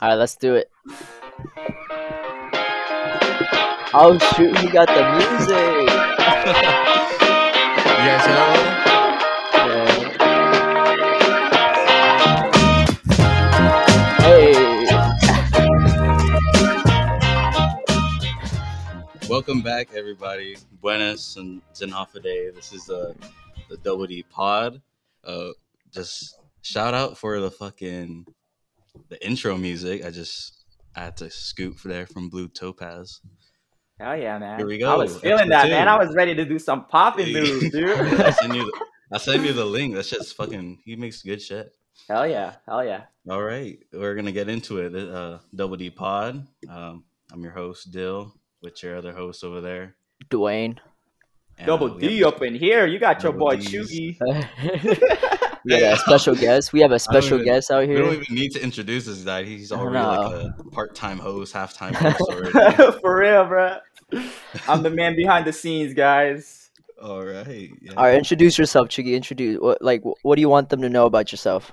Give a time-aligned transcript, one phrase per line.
[0.00, 0.70] All right, let's do it.
[3.94, 5.88] Oh shoot, he got the music.
[8.02, 8.82] You guys hear that
[14.18, 14.88] Hey.
[19.28, 20.56] Welcome back, everybody.
[20.80, 22.50] Buenas and Zenofa Day.
[22.50, 23.14] This is the
[23.68, 24.82] the Double D Pod.
[25.24, 25.50] Uh,
[25.92, 28.26] just shout out for the fucking
[29.08, 30.04] the intro music.
[30.04, 30.64] I just
[30.94, 33.20] I had to scoop there from Blue Topaz.
[33.98, 34.58] Hell yeah, man.
[34.58, 34.92] Here we go.
[34.92, 35.88] I was feeling Episode that, man.
[35.88, 37.32] I was ready to do some popping Hey.
[37.34, 37.90] moves, dude.
[38.20, 38.64] I send you.
[38.64, 39.94] The, I send you the link.
[39.94, 40.78] That shit's fucking.
[40.84, 41.72] He makes good shit.
[42.08, 42.54] hell yeah.
[42.66, 43.02] Hell yeah.
[43.30, 44.94] All right, we're gonna get into it.
[44.96, 46.46] Uh, Double D Pod.
[46.68, 49.94] Um, I'm your host Dill, with your other host over there.
[50.28, 50.78] Dwayne.
[51.58, 52.86] And, Double uh, D have- up in here.
[52.86, 53.70] You got your boy Ds.
[53.70, 55.38] Chugi.
[55.64, 56.72] we got a special guest.
[56.72, 57.96] We have a special even- guest out here.
[57.96, 59.44] We don't even need to introduce this guy.
[59.44, 62.98] He's I already like a part-time host, half-time host already.
[63.00, 63.76] For real, bro.
[64.68, 66.70] I'm the man behind the scenes, guys.
[67.00, 67.70] All right.
[67.80, 67.92] Yeah.
[67.96, 69.14] All right, introduce yourself, Chiggy.
[69.16, 71.72] Introduce what like what do you want them to know about yourself?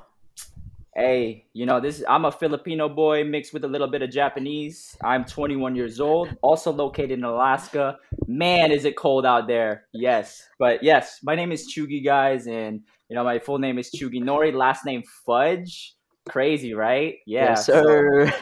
[0.95, 4.97] Hey, you know, this I'm a Filipino boy mixed with a little bit of Japanese.
[5.03, 7.97] I'm 21 years old, also located in Alaska.
[8.27, 9.85] Man, is it cold out there.
[9.93, 10.47] Yes.
[10.57, 14.23] But yes, my name is Chugi, guys, and you know, my full name is Chugi
[14.23, 15.95] Nori, last name Fudge.
[16.29, 17.15] Crazy, right?
[17.25, 17.49] Yeah.
[17.49, 18.33] yes, so- sir.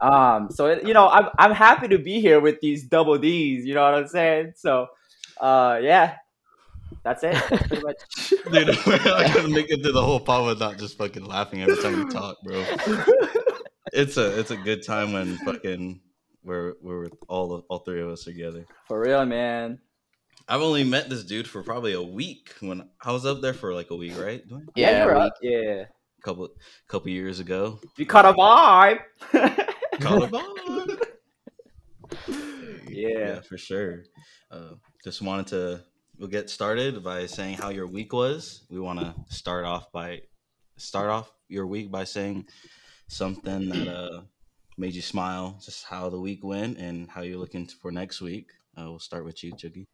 [0.00, 3.64] Um, so you know, I'm I'm happy to be here with these double D's.
[3.66, 4.52] You know what I'm saying?
[4.56, 4.86] So,
[5.40, 6.14] uh, yeah,
[7.02, 7.32] that's it.
[7.50, 7.96] That's pretty much.
[8.52, 11.82] Dude, we're not gonna make it through the whole pod without just fucking laughing every
[11.82, 12.64] time we talk, bro.
[13.92, 16.00] It's a it's a good time when fucking
[16.44, 18.66] we're we're all all three of us together.
[18.86, 19.78] For real, man.
[20.48, 23.74] I've only met this dude for probably a week when I was up there for
[23.74, 24.46] like a week, right?
[24.48, 24.66] Dwayne?
[24.74, 25.34] Yeah, you were we- up.
[25.42, 25.84] Yeah.
[25.84, 26.48] A couple
[26.88, 27.78] couple years ago.
[27.96, 29.00] You caught a vibe.
[30.00, 30.98] Call it on.
[32.88, 33.40] Yeah.
[33.42, 34.04] for sure.
[34.50, 34.74] Uh,
[35.04, 35.80] just wanted to
[36.18, 38.64] we'll get started by saying how your week was.
[38.70, 40.22] We want to start off by
[40.76, 42.46] start off your week by saying
[43.08, 44.20] something that uh
[44.76, 48.46] made you smile, just how the week went and how you're looking for next week.
[48.76, 49.86] Uh, we'll start with you, Chugi.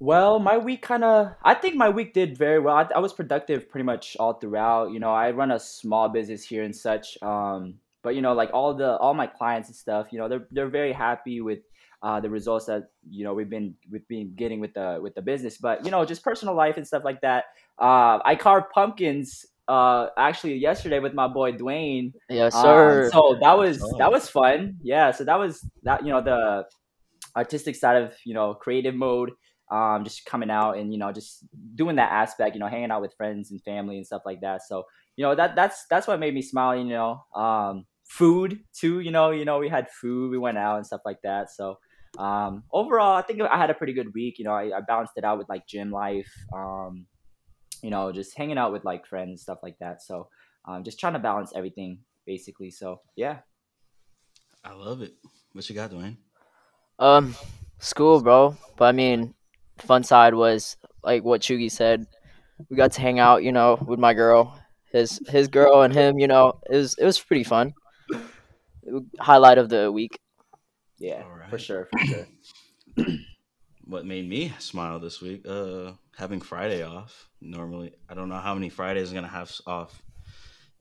[0.00, 2.76] Well, my week kind of, I think my week did very well.
[2.76, 4.92] I, I was productive pretty much all throughout.
[4.92, 7.20] You know, I run a small business here and such.
[7.20, 10.46] Um, but you know, like all the all my clients and stuff, you know, they're
[10.52, 11.60] they're very happy with
[12.02, 15.22] uh, the results that you know we've been we've been getting with the with the
[15.22, 15.56] business.
[15.58, 17.46] But you know, just personal life and stuff like that.
[17.76, 22.12] Uh, I carved pumpkins uh, actually yesterday with my boy Dwayne.
[22.30, 23.10] Yes, Um, sir.
[23.12, 24.76] so that was that was fun.
[24.80, 25.10] Yeah.
[25.10, 26.06] So that was that.
[26.06, 26.66] You know, the
[27.38, 29.30] artistic side of you know creative mode.
[29.70, 31.44] Um, just coming out and you know just
[31.74, 32.54] doing that aspect.
[32.54, 34.62] You know, hanging out with friends and family and stuff like that.
[34.66, 34.84] So
[35.16, 36.76] you know that that's that's what made me smile.
[36.76, 39.00] You know, um, food too.
[39.00, 40.30] You know, you know we had food.
[40.30, 41.50] We went out and stuff like that.
[41.50, 41.78] So.
[42.18, 44.38] Um, overall, I think I had a pretty good week.
[44.38, 47.06] You know, I, I balanced it out with like gym life, um,
[47.82, 50.00] you know, just hanging out with like friends, stuff like that.
[50.02, 50.26] So,
[50.66, 52.70] um, just trying to balance everything basically.
[52.70, 53.40] So, yeah.
[54.64, 55.12] I love it.
[55.52, 56.16] What you got, Dwayne?
[56.98, 57.34] Um,
[57.78, 58.56] school, bro.
[58.76, 59.34] But I mean,
[59.78, 62.06] fun side was like what Chugi said.
[62.68, 64.58] We got to hang out, you know, with my girl,
[64.92, 66.18] his his girl and him.
[66.18, 67.74] You know, it was it was pretty fun.
[69.20, 70.18] Highlight of the week.
[70.98, 72.26] Yeah, All for sure, for sure.
[73.84, 75.46] What made me smile this week?
[75.48, 77.30] Uh, having Friday off.
[77.40, 80.02] Normally, I don't know how many Fridays I'm gonna have off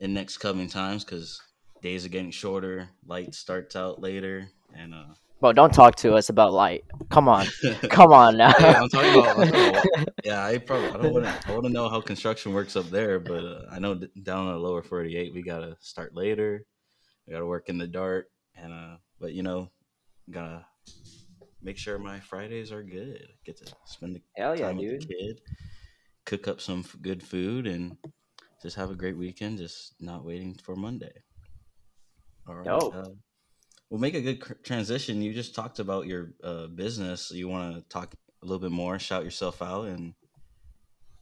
[0.02, 1.42] in next coming times because
[1.82, 2.90] days are getting shorter.
[3.06, 6.84] Light starts out later, and uh, Bro, don't talk to us about light.
[7.10, 7.46] Come on,
[7.90, 8.54] come on now.
[8.60, 9.38] Yeah, I'm talking about.
[9.40, 10.90] I'm talking about- yeah, I probably.
[10.90, 11.40] I don't want to.
[11.48, 14.48] I want to know how construction works up there, but uh, I know d- down
[14.48, 16.66] in the lower 48, we gotta start later.
[17.28, 18.26] We gotta work in the dark,
[18.56, 19.70] and uh, but you know,
[20.32, 20.66] gotta
[21.62, 23.28] make sure my Fridays are good.
[23.46, 25.02] Get to spend the Hell yeah, with dude.
[25.04, 25.42] the kid,
[26.26, 27.96] cook up some f- good food, and
[28.64, 29.60] just have a great weekend.
[29.60, 31.14] Just not waiting for Monday.
[32.48, 32.66] All right.
[32.66, 32.96] Dope.
[32.96, 33.04] Uh,
[33.90, 35.22] we'll make a good transition.
[35.22, 37.32] You just talked about your uh, business.
[37.32, 40.14] You want to talk a little bit more, shout yourself out, and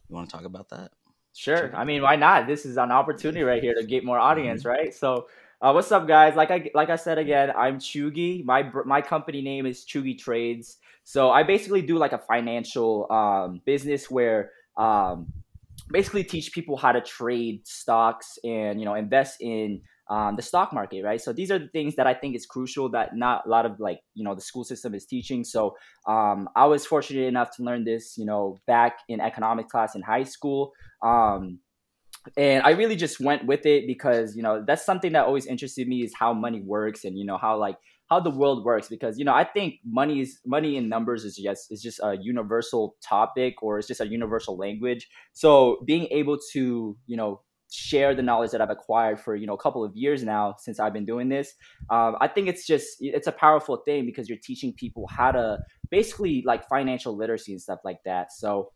[0.08, 0.92] you want to talk about that?
[1.34, 1.74] Sure.
[1.76, 2.46] I mean, why not?
[2.46, 4.94] This is an opportunity right here to get more audience, right?
[4.94, 5.28] So,
[5.60, 6.34] uh, what's up, guys?
[6.34, 8.44] Like I like I said again, I'm Chugi.
[8.44, 10.78] My my company name is Chugi Trades.
[11.04, 15.32] So I basically do like a financial um, business where um,
[15.90, 20.72] basically teach people how to trade stocks and you know invest in um, the stock
[20.72, 21.20] market, right?
[21.20, 23.80] So these are the things that I think is crucial that not a lot of
[23.80, 25.44] like you know the school system is teaching.
[25.44, 25.76] So
[26.06, 30.02] um, I was fortunate enough to learn this, you know, back in economics class in
[30.02, 30.72] high school.
[31.02, 31.60] Um,
[32.36, 35.86] and I really just went with it because you know that's something that always interested
[35.86, 37.76] me is how money works and you know how like
[38.08, 41.36] how the world works because you know I think money is money in numbers is
[41.36, 45.08] just is just a universal topic or it's just a universal language.
[45.32, 47.40] So being able to you know
[47.76, 50.80] share the knowledge that I've acquired for you know a couple of years now since
[50.80, 51.54] I've been doing this,
[51.90, 55.58] um, I think it's just it's a powerful thing because you're teaching people how to
[55.90, 58.32] basically like financial literacy and stuff like that.
[58.32, 58.72] So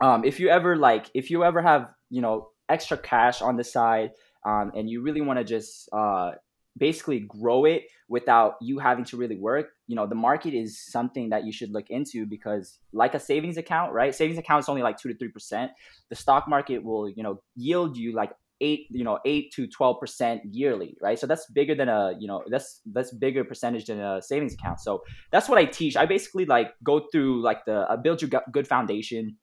[0.00, 3.64] um, if you ever like if you ever have you know extra cash on the
[3.64, 4.10] side
[4.44, 6.32] um, and you really want to just uh,
[6.76, 11.30] basically grow it without you having to really work you know the market is something
[11.30, 14.14] that you should look into because like a savings account right?
[14.14, 15.68] Savings account is only like 2 to 3%
[16.08, 20.40] the stock market will you know yield you like 8 you know 8 to 12%
[20.50, 21.18] yearly right?
[21.18, 24.80] So that's bigger than a you know that's that's bigger percentage than a savings account.
[24.80, 25.96] So that's what i teach.
[25.96, 29.36] I basically like go through like the uh, build your good foundation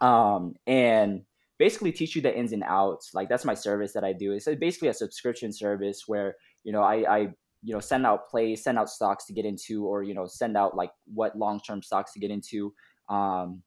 [0.00, 1.22] um and
[1.58, 3.12] basically teach you the ins and outs.
[3.14, 4.32] Like that's my service that i do.
[4.32, 6.34] It's basically a subscription service where
[6.64, 7.28] you know, I, I
[7.62, 10.56] you know send out plays, send out stocks to get into, or you know send
[10.56, 12.72] out like what long term stocks to get into.
[13.08, 13.62] Um,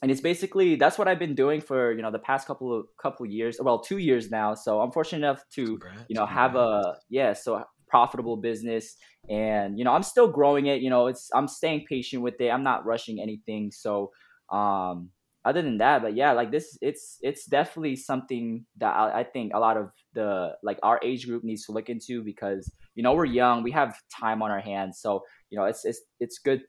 [0.00, 2.86] and it's basically that's what I've been doing for you know the past couple of
[3.00, 4.54] couple of years, well two years now.
[4.54, 8.96] So I'm fortunate enough to congrats, you know have a yeah so profitable business.
[9.28, 10.80] And you know i'm still growing it.
[10.80, 12.48] You know it's i'm staying patient with it.
[12.48, 13.70] I'm not rushing anything.
[13.72, 14.12] So
[14.50, 15.10] um
[15.44, 19.52] other than that but yeah like this it's it's definitely something that I, I, think
[19.54, 23.14] a lot of the like our age group needs to look into because you know
[23.14, 24.98] we're young we have time on our hands.
[25.00, 26.62] So you know it's it's it's good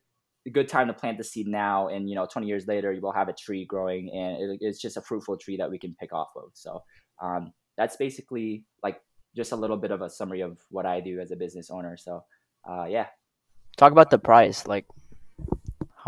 [0.46, 3.02] a good time to plant the seed now and you know 20 years later you
[3.02, 5.94] will have a tree growing and it, it's just a fruitful tree that we can
[6.00, 6.50] pick off of.
[6.54, 6.82] So
[7.22, 9.00] um, that's basically like
[9.36, 11.96] just a little bit of a summary of what i do as a business owner.
[11.96, 12.24] So
[12.68, 13.06] uh, yeah.
[13.76, 14.86] Talk about the price like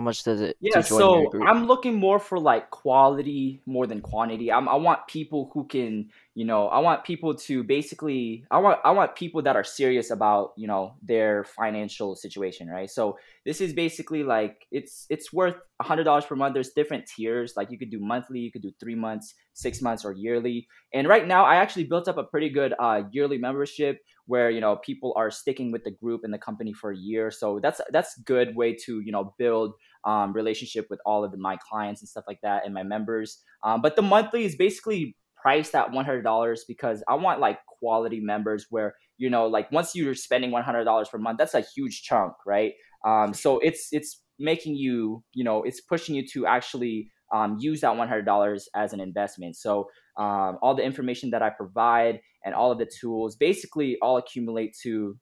[0.02, 0.56] how much does it?
[0.60, 4.50] Yeah, so I'm looking more for like quality more than quantity.
[4.50, 8.80] I'm, I want people who can, you know, I want people to basically, I want,
[8.84, 12.90] I want people that are serious about, you know, their financial situation, right?
[12.90, 13.16] So
[13.46, 16.54] this is basically like it's it's worth a hundred dollars per month.
[16.54, 17.54] There's different tiers.
[17.56, 20.66] Like you could do monthly, you could do three months, six months, or yearly.
[20.92, 24.60] And right now, I actually built up a pretty good uh, yearly membership where you
[24.60, 27.80] know people are sticking with the group and the company for a year so that's
[27.90, 32.08] that's good way to you know build um, relationship with all of my clients and
[32.08, 36.58] stuff like that and my members um, but the monthly is basically priced at $100
[36.68, 41.18] because i want like quality members where you know like once you're spending $100 per
[41.18, 42.72] month that's a huge chunk right
[43.04, 47.80] um, so it's it's making you you know it's pushing you to actually um, use
[47.80, 49.56] that $100 as an investment.
[49.56, 54.18] So um, all the information that I provide and all of the tools basically all
[54.18, 55.16] accumulate to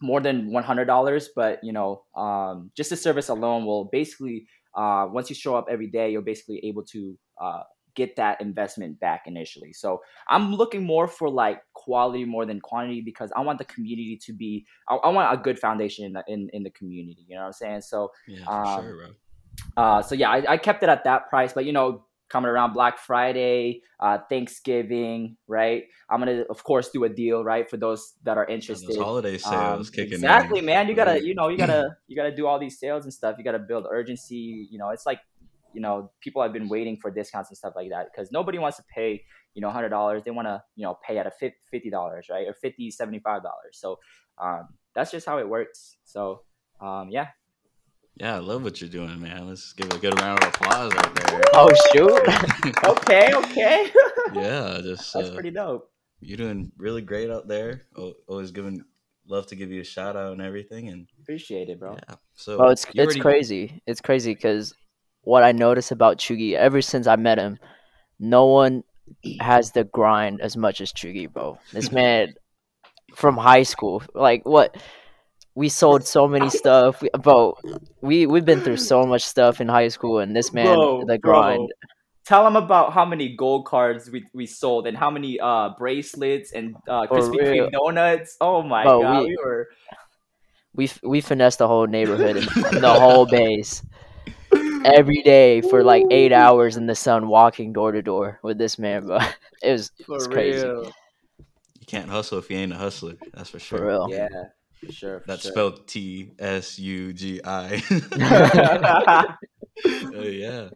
[0.00, 4.46] more than $100 but you know um, just the service alone will basically
[4.76, 7.62] uh, once you show up every day you're basically able to uh,
[7.94, 13.00] get that investment back initially so i'm looking more for like quality more than quantity
[13.00, 16.24] because i want the community to be i, I want a good foundation in the,
[16.26, 19.08] in, in the community you know what i'm saying so yeah, um, sure,
[19.76, 21.52] uh, so yeah, I, I, kept it at that price.
[21.52, 25.84] But you know, coming around Black Friday, uh, Thanksgiving, right?
[26.10, 28.88] I'm gonna of course do a deal, right, for those that are interested.
[28.88, 30.64] Those holiday sales um, kicking exactly, in.
[30.64, 30.88] man.
[30.88, 33.36] You gotta, you know, you gotta, you gotta do all these sales and stuff.
[33.38, 34.68] You gotta build urgency.
[34.70, 35.20] You know, it's like,
[35.72, 38.76] you know, people have been waiting for discounts and stuff like that because nobody wants
[38.78, 39.22] to pay,
[39.54, 40.22] you know, hundred dollars.
[40.24, 41.32] They want to, you know, pay at a
[41.70, 43.72] fifty dollars, right, or 50 75 dollars.
[43.72, 43.98] So
[44.38, 45.96] um, that's just how it works.
[46.04, 46.42] So
[46.80, 47.28] um, yeah,
[48.16, 49.48] yeah, I love what you're doing, man.
[49.48, 51.42] Let's give a good round of applause out there.
[51.52, 52.74] Oh shoot!
[52.84, 53.90] okay, okay.
[54.32, 55.90] yeah, just that's uh, pretty dope.
[56.20, 57.82] You're doing really great out there.
[58.28, 58.84] Always giving
[59.26, 61.96] love to give you a shout out and everything, and appreciate it, bro.
[62.08, 62.14] Yeah.
[62.34, 63.20] So, oh, it's it's already...
[63.20, 63.82] crazy.
[63.86, 64.74] It's crazy because
[65.22, 67.58] what I notice about Chugi ever since I met him,
[68.20, 68.84] no one
[69.40, 71.58] has the grind as much as Chugi, bro.
[71.72, 72.34] This man
[73.14, 74.76] from high school, like what?
[75.54, 77.56] We sold so many stuff, we, bro.
[78.00, 81.18] We we've been through so much stuff in high school, and this man, bro, the
[81.18, 81.58] grind.
[81.68, 81.90] Bro.
[82.26, 86.52] Tell him about how many gold cards we, we sold and how many uh bracelets
[86.52, 88.36] and uh Krispy Kreme donuts.
[88.40, 89.68] Oh my bro, god, we, we, were
[90.74, 92.46] we we finessed the whole neighborhood and
[92.82, 93.82] the whole base
[94.84, 98.78] every day for like eight hours in the sun, walking door to door with this
[98.78, 99.06] man.
[99.06, 100.66] But it was, it was crazy.
[100.66, 103.16] You can't hustle if you ain't a hustler.
[103.34, 103.78] That's for sure.
[103.78, 104.06] For real.
[104.10, 104.28] Yeah.
[104.90, 105.22] Sure.
[105.26, 105.52] That's sure.
[105.52, 107.82] spelled T S U G I.
[109.86, 110.68] Oh yeah.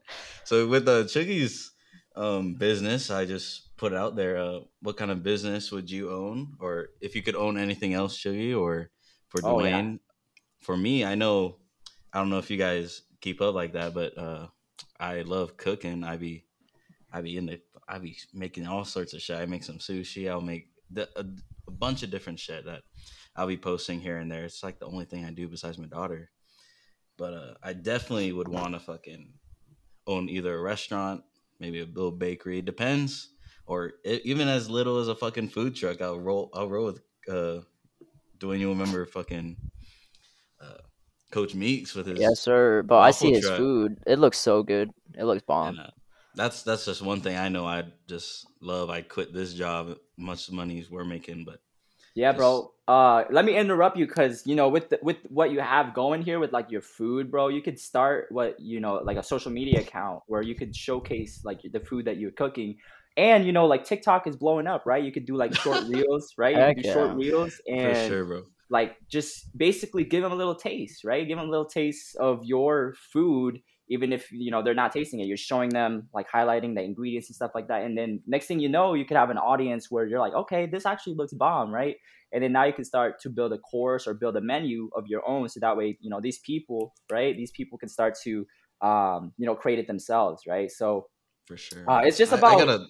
[0.45, 1.73] So with the Chugi's
[2.17, 4.39] um, business, I just put out there.
[4.39, 8.19] Uh, what kind of business would you own, or if you could own anything else,
[8.19, 8.91] Chugi, or
[9.29, 9.47] for Dwayne?
[9.47, 9.97] Oh, yeah.
[10.61, 11.57] For me, I know.
[12.13, 14.49] I don't know if you guys keep up like that, but uh,
[14.99, 16.03] I love cooking.
[16.03, 16.45] I be,
[17.13, 19.39] I be in the I be making all sorts of shit.
[19.39, 20.29] I make some sushi.
[20.31, 21.25] I'll make the, a,
[21.67, 22.83] a bunch of different shit that
[23.39, 24.45] I'll be posting here and there.
[24.45, 26.31] It's like the only thing I do besides my daughter.
[27.17, 29.33] But uh, I definitely would want to fucking
[30.09, 31.23] own either a restaurant,
[31.61, 32.63] maybe a little bakery.
[32.63, 33.29] Depends,
[33.65, 36.03] or it, even as little as a fucking food truck.
[36.03, 36.51] I'll roll.
[36.53, 37.01] I'll roll with.
[37.29, 37.63] Uh,
[38.39, 39.57] Dwayne, you remember fucking
[40.61, 40.79] uh,
[41.31, 42.83] Coach Meeks with his Yes, sir.
[42.83, 43.59] But I see his truck.
[43.59, 43.99] food.
[44.07, 44.91] It looks so good.
[45.17, 45.71] It looks bomb.
[45.71, 45.91] And, uh,
[46.35, 47.67] that's that's just one thing I know.
[47.67, 48.91] I just love.
[48.91, 49.97] I quit this job.
[50.17, 51.61] Much money we're making, but
[52.15, 52.73] Yeah, bro.
[52.89, 56.23] Uh, let me interrupt you because you know with the, with what you have going
[56.23, 57.49] here with like your food, bro.
[57.49, 61.43] You could start what you know like a social media account where you could showcase
[61.45, 62.79] like the food that you're cooking,
[63.17, 65.05] and you know like TikTok is blowing up, right?
[65.05, 66.57] You could do like short reels, right?
[66.57, 67.15] You could do short yeah.
[67.17, 68.43] reels for and sure, bro.
[68.71, 71.29] like just basically give them a little taste, right?
[71.29, 75.21] Give them a little taste of your food, even if you know they're not tasting
[75.21, 75.27] it.
[75.27, 78.61] You're showing them like highlighting the ingredients and stuff like that, and then next thing
[78.61, 81.73] you know, you could have an audience where you're like, okay, this actually looks bomb,
[81.73, 81.97] right?
[82.33, 85.07] And then now you can start to build a course or build a menu of
[85.07, 87.35] your own, so that way you know these people, right?
[87.37, 88.47] These people can start to
[88.83, 90.71] um, you know create it themselves, right?
[90.71, 91.09] So
[91.47, 91.91] For sure.
[91.91, 92.87] Uh, it's just I- I, gotta,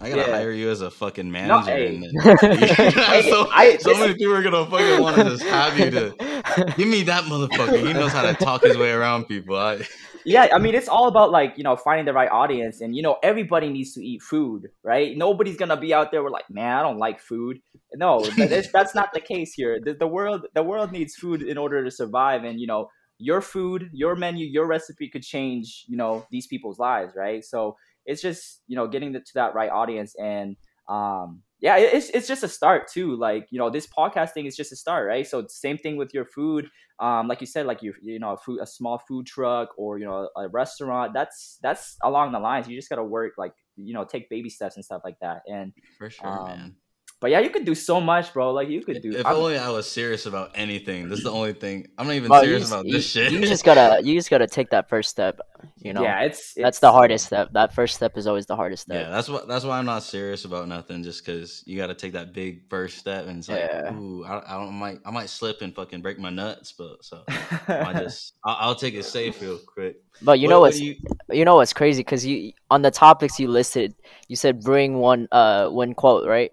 [0.00, 0.36] I gotta Yeah.
[0.38, 1.70] hire you as a fucking manager.
[1.70, 1.86] hey.
[1.94, 2.12] and then-
[3.24, 6.88] so, I- so many people are gonna fucking want to just have you to give
[6.88, 7.86] me that motherfucker.
[7.86, 9.56] He knows how to talk his way around people.
[9.56, 9.82] I,
[10.24, 13.02] yeah i mean it's all about like you know finding the right audience and you
[13.02, 15.16] know everybody needs to eat food right?
[15.16, 17.60] Nobody's gonna be out there we're like man i don't like food.
[17.94, 19.78] No that's, that's not the case here.
[19.82, 23.40] The, the world the world needs food in order to survive and you know your
[23.40, 27.44] food your menu your recipe could change you know these people's lives right?
[27.44, 30.56] So it's just you know getting the, to that right audience and
[30.88, 34.56] um yeah it- it's, it's just a start too like you know this podcasting is
[34.56, 35.26] just a start right?
[35.26, 36.68] So same thing with your food
[37.00, 39.98] um, like you said, like you you know a food a small food truck or
[39.98, 41.12] you know a restaurant.
[41.14, 42.68] That's that's along the lines.
[42.68, 45.42] You just gotta work like you know take baby steps and stuff like that.
[45.48, 46.76] And for sure, Um, man.
[47.20, 48.52] But yeah, you could do so much, bro.
[48.52, 49.12] Like you could do.
[49.12, 51.08] If I'm- only I was serious about anything.
[51.08, 51.88] This is the only thing.
[51.98, 53.32] I'm not even Bro, you serious just- about you, this shit.
[53.32, 55.38] you just gotta you just gotta take that first step.
[55.76, 57.52] You know, yeah, it's, that's it's the hardest step.
[57.52, 59.04] That first step is always the hardest step.
[59.04, 59.46] Yeah, that's what.
[59.46, 61.02] That's why I'm not serious about nothing.
[61.02, 63.92] Just because you got to take that big first step, and it's like, Yeah.
[63.94, 67.22] ooh, I, I don't might, I might slip and fucking break my nuts, but so
[67.28, 69.96] I just, I'll, I'll take it safe real quick.
[70.22, 70.94] But you What- know what what's do you,
[71.30, 73.94] you know what's crazy because you on the topics you listed,
[74.28, 76.50] you said bring one uh one quote right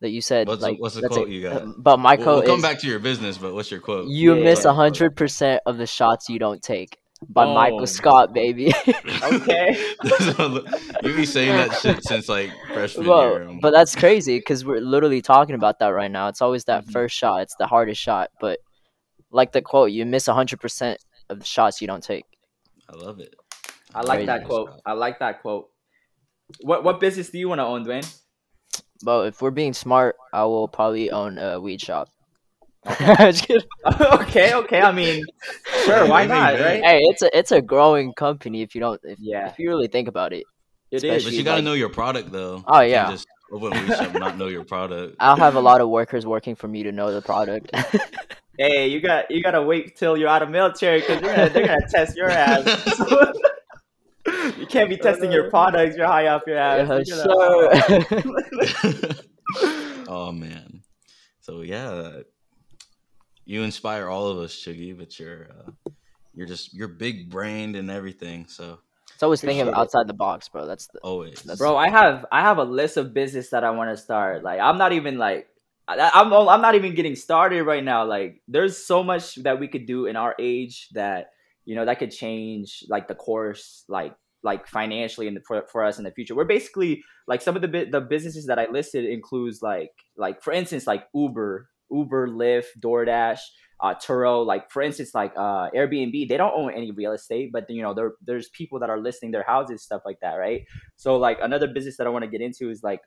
[0.00, 1.32] that you said What's the- like what's the quote it.
[1.32, 1.64] you got?
[1.78, 4.08] But my we'll, quote we'll come is back to your business, but what's your quote?
[4.08, 7.86] you Yeah, miss a hundred percent of the shots you don't take by Michael Boom.
[7.86, 8.72] Scott, baby.
[9.22, 9.76] okay.
[11.04, 13.58] you be saying that shit since like freshman Well, year.
[13.60, 16.28] but that's crazy because we're literally talking about that right now.
[16.28, 16.92] It's always that Mhm.
[16.92, 17.42] first shot.
[17.42, 18.30] It's the hardest shot.
[18.40, 18.58] But
[19.30, 22.24] like the quote, you miss hundred percent of the shots you don't take.
[22.88, 23.34] I love it.
[23.94, 24.26] I like Crazy.
[24.26, 24.70] that quote.
[24.84, 25.68] I like that quote.
[26.62, 28.06] What what business do you want to own, Dwayne?
[29.02, 32.08] But if we're being smart, I will probably own a weed shop.
[32.98, 33.66] Just kidding.
[34.00, 34.80] okay, okay.
[34.80, 35.24] I mean,
[35.84, 36.82] sure, why not, right?
[36.82, 39.48] hey, it's a it's a growing company if you don't if, Yeah.
[39.50, 40.44] if you really think about it.
[40.90, 42.62] It especially- But you gotta like- know your product though.
[42.66, 43.10] Oh, You yeah.
[43.10, 45.16] just open a weed shop, not know your product.
[45.20, 47.70] I'll have a lot of workers working for me to know the product.
[48.58, 51.20] Hey, you got you gotta wait till you're out of military because
[51.52, 52.64] they're gonna test your ass.
[54.72, 55.96] You can't be testing your products.
[55.96, 57.06] You're high off your ass.
[57.06, 57.70] Yeah, sure.
[60.08, 60.82] oh man.
[61.40, 62.20] So yeah,
[63.44, 64.96] you inspire all of us, Chiggy.
[64.96, 65.90] But you're uh,
[66.34, 68.46] you're just you're big brained and everything.
[68.48, 68.78] So
[69.12, 69.80] it's always thinking Appreciate it.
[69.80, 70.66] outside the box, bro.
[70.66, 73.70] That's the always, That's- Bro, I have I have a list of business that I
[73.70, 74.42] want to start.
[74.42, 75.48] Like I'm not even like
[75.86, 78.04] I, I'm I'm not even getting started right now.
[78.04, 81.32] Like there's so much that we could do in our age that
[81.64, 85.84] you know that could change like the course like like financially in the, for, for
[85.84, 86.34] us in the future.
[86.34, 90.52] We're basically like some of the the businesses that I listed includes like like for
[90.52, 93.38] instance like Uber, Uber, Lyft, DoorDash,
[93.80, 94.44] uh, Turo.
[94.44, 97.94] Like for instance like uh, Airbnb, they don't own any real estate, but you know
[97.94, 100.62] there there's people that are listing their houses stuff like that, right?
[100.96, 103.00] So like another business that I want to get into is like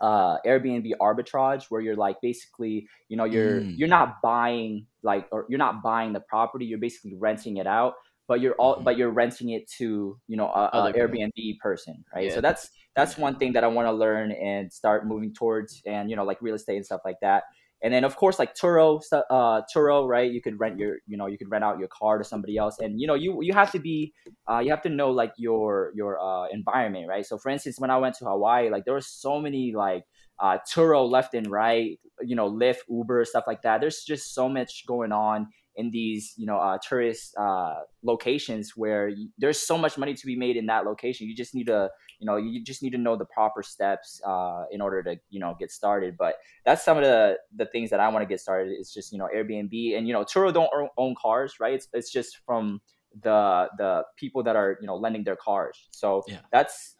[0.00, 3.78] uh Airbnb arbitrage where you're like basically you know you're Mm.
[3.78, 7.94] you're not buying like or you're not buying the property you're basically renting it out
[8.28, 8.84] but you're all Mhm.
[8.84, 11.00] but you're renting it to you know a, a people.
[11.08, 12.34] Airbnb person right Yeah.
[12.34, 16.10] so that's that's one thing that I want to learn and start moving towards and
[16.10, 17.44] you know like real estate and stuff like that
[17.82, 21.26] and then of course like Turo uh Turo right you could rent your you know
[21.26, 23.70] you could rent out your car to somebody else and you know you you have
[23.72, 24.12] to be
[24.48, 27.26] uh, you have to know like your your uh, environment, right?
[27.26, 30.04] So, for instance, when I went to Hawaii, like there were so many like
[30.38, 33.80] uh, Turo left and right, you know, Lyft, Uber, stuff like that.
[33.80, 39.08] There's just so much going on in these you know uh, tourist uh, locations where
[39.08, 41.26] you, there's so much money to be made in that location.
[41.28, 44.64] You just need to you know you just need to know the proper steps uh,
[44.70, 48.00] in order to you know get started but that's some of the the things that
[48.00, 50.70] i want to get started it's just you know airbnb and you know turo don't
[50.96, 52.80] own cars right it's, it's just from
[53.22, 56.38] the the people that are you know lending their cars so Yeah.
[56.52, 56.96] that's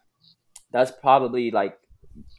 [0.71, 1.77] that's probably like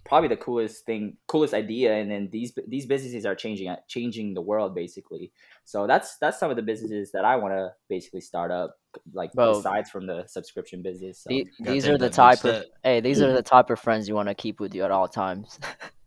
[0.04, 4.40] probably the coolest thing coolest idea and then these these businesses are changing changing the
[4.40, 5.30] world basically
[5.64, 8.76] so that's that's some of the businesses that i want to basically start up
[9.12, 9.54] like Bro.
[9.54, 12.66] besides from the subscription business so The- these are the type of step.
[12.82, 13.36] hey, these are mm-hmm.
[13.36, 15.58] the type of friends you want to keep with you at all times.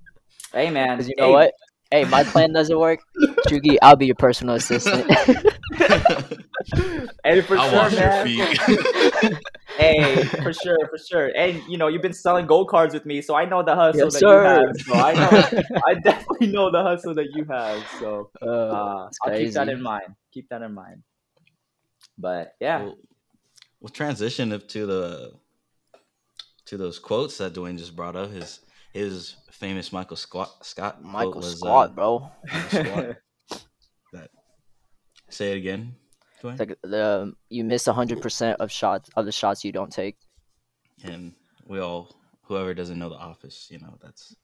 [0.53, 1.53] hey man you know hey, what?
[1.91, 3.01] Hey, my plan doesn't work.
[3.49, 5.11] Chugi, I'll be your personal assistant.
[7.25, 9.37] hey for I'll sure wash your man feet.
[9.81, 13.21] hey for sure for sure and you know you've been selling gold cards with me
[13.21, 14.41] so i know the hustle Yes, that sir.
[14.43, 15.31] you have so i know
[15.87, 19.81] i definitely know the hustle that you have so Uh, uh, I'll keep that in
[19.81, 20.15] mind.
[20.33, 21.03] Keep that in mind.
[22.17, 22.97] But yeah, We'll,
[23.79, 25.33] we'll transition to the
[26.65, 28.31] to those quotes that Dwayne just brought up.
[28.31, 28.59] His
[28.93, 32.31] his famous Michael Scott Scott quote Michael was, Squat, uh, bro.
[32.45, 33.17] Michael Scott.
[34.13, 34.29] that
[35.29, 36.00] say it again, Dwayne.
[36.49, 40.17] It's like the you miss hundred percent of shots of the shots you don't take.
[41.03, 41.33] and
[41.67, 44.35] we all whoever doesn't know the office you know that's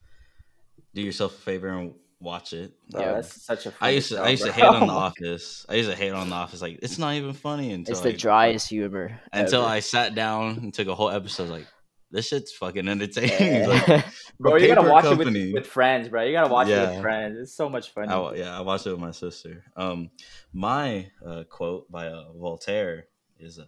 [0.94, 3.08] do yourself a favor and watch it bro, Yeah.
[3.10, 3.70] Um, that's such a.
[3.70, 5.96] i funny used to show, i used to hate on the office i used to
[5.96, 9.20] hate on the office like it's not even funny until It's the I- driest humor.
[9.34, 9.70] until ever.
[9.72, 11.68] i sat down and took a whole episode like
[12.12, 13.32] this shit's fucking entertaining
[13.64, 13.68] Yeah.
[13.88, 14.06] Like
[14.40, 15.42] bro, you gotta watch company.
[15.42, 16.24] it with, with friends, bro.
[16.24, 17.38] You gotta watch it with friends.
[17.40, 18.10] It's so much fun.
[18.10, 20.10] I, yeah i watched it with my sister um
[20.54, 23.08] my uh, quote by uh, voltaire
[23.40, 23.66] is uh,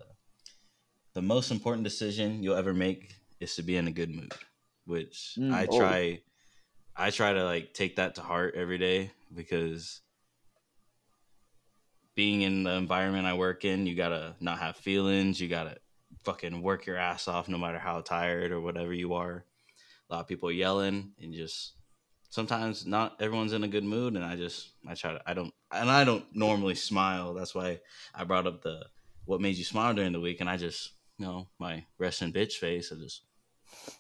[1.14, 4.34] the most important decision you'll ever make is to be in a good mood
[4.86, 5.78] which Mm, i oh.
[5.78, 6.22] try
[6.96, 10.02] i try to like take that to heart every day because
[12.16, 15.78] being in the environment i work in you gotta not have feelings you gotta
[16.30, 19.46] fucking work your ass off no matter how tired or whatever you are.
[20.10, 21.74] A lot of people yelling and just
[22.30, 25.52] sometimes not everyone's in a good mood and i just i try to i don't
[25.72, 27.34] and i don't normally smile.
[27.34, 27.80] That's why
[28.14, 28.86] i brought up the
[29.26, 32.54] what made you smile during the week and i just you know my resting bitch
[32.54, 32.92] face.
[32.92, 33.24] I just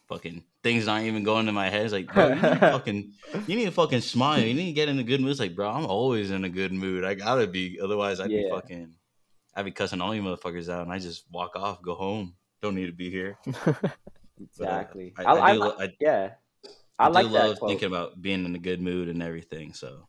[0.07, 1.85] fucking things not even going to my head.
[1.85, 3.13] It's like bro, you need to fucking
[3.47, 4.39] you need to fucking smile.
[4.39, 5.31] You need to get in a good mood.
[5.31, 7.03] It's like bro i'm always in a good mood.
[7.03, 7.79] I gotta be.
[7.81, 8.93] Otherwise i'd be fucking
[9.55, 12.75] i'd be cussing all you motherfuckers out and i just walk off go home don't
[12.75, 13.37] need to be here
[14.57, 15.13] But, uh, exactly.
[15.17, 16.29] I, I, I, I, do, I, yeah,
[16.97, 17.71] I, I, do like love that quote.
[17.71, 19.73] thinking about being in a good mood and everything.
[19.73, 20.07] So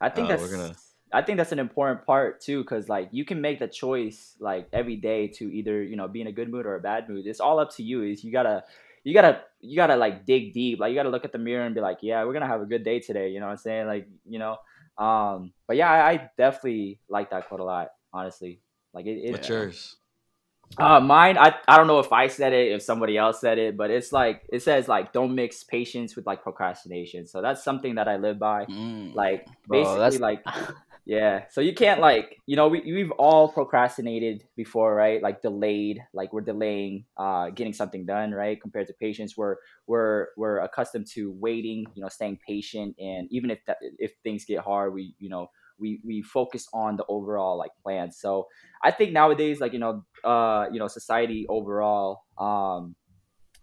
[0.00, 0.42] I think uh, that's.
[0.42, 0.76] we're gonna-
[1.12, 4.68] I think that's an important part too, because like you can make the choice like
[4.72, 7.26] every day to either you know be in a good mood or a bad mood.
[7.26, 8.04] It's all up to you.
[8.04, 8.62] Is you gotta,
[9.02, 10.78] you gotta, you gotta like dig deep.
[10.78, 12.66] Like you gotta look at the mirror and be like, yeah, we're gonna have a
[12.66, 13.30] good day today.
[13.30, 13.88] You know what I'm saying?
[13.88, 14.58] Like you know,
[15.04, 17.88] um, but yeah, I, I definitely like that quote a lot.
[18.12, 18.60] Honestly,
[18.92, 19.18] like it.
[19.18, 19.96] it what's yours?
[20.78, 23.76] Uh, mine, I, I don't know if I said it, if somebody else said it,
[23.76, 27.26] but it's like it says like don't mix patience with like procrastination.
[27.26, 28.66] So that's something that I live by.
[28.66, 29.14] Mm.
[29.14, 30.44] Like basically, that's- like
[31.06, 31.46] yeah.
[31.50, 35.20] So you can't like you know we we've all procrastinated before, right?
[35.20, 38.60] Like delayed, like we're delaying uh getting something done, right?
[38.60, 39.56] Compared to patience, we're
[39.88, 44.44] we're we're accustomed to waiting, you know, staying patient, and even if that if things
[44.44, 45.48] get hard, we you know
[45.80, 48.12] we we focus on the overall like plan.
[48.12, 48.46] So
[48.82, 52.94] I think nowadays, like you know, uh, you know, society overall, um,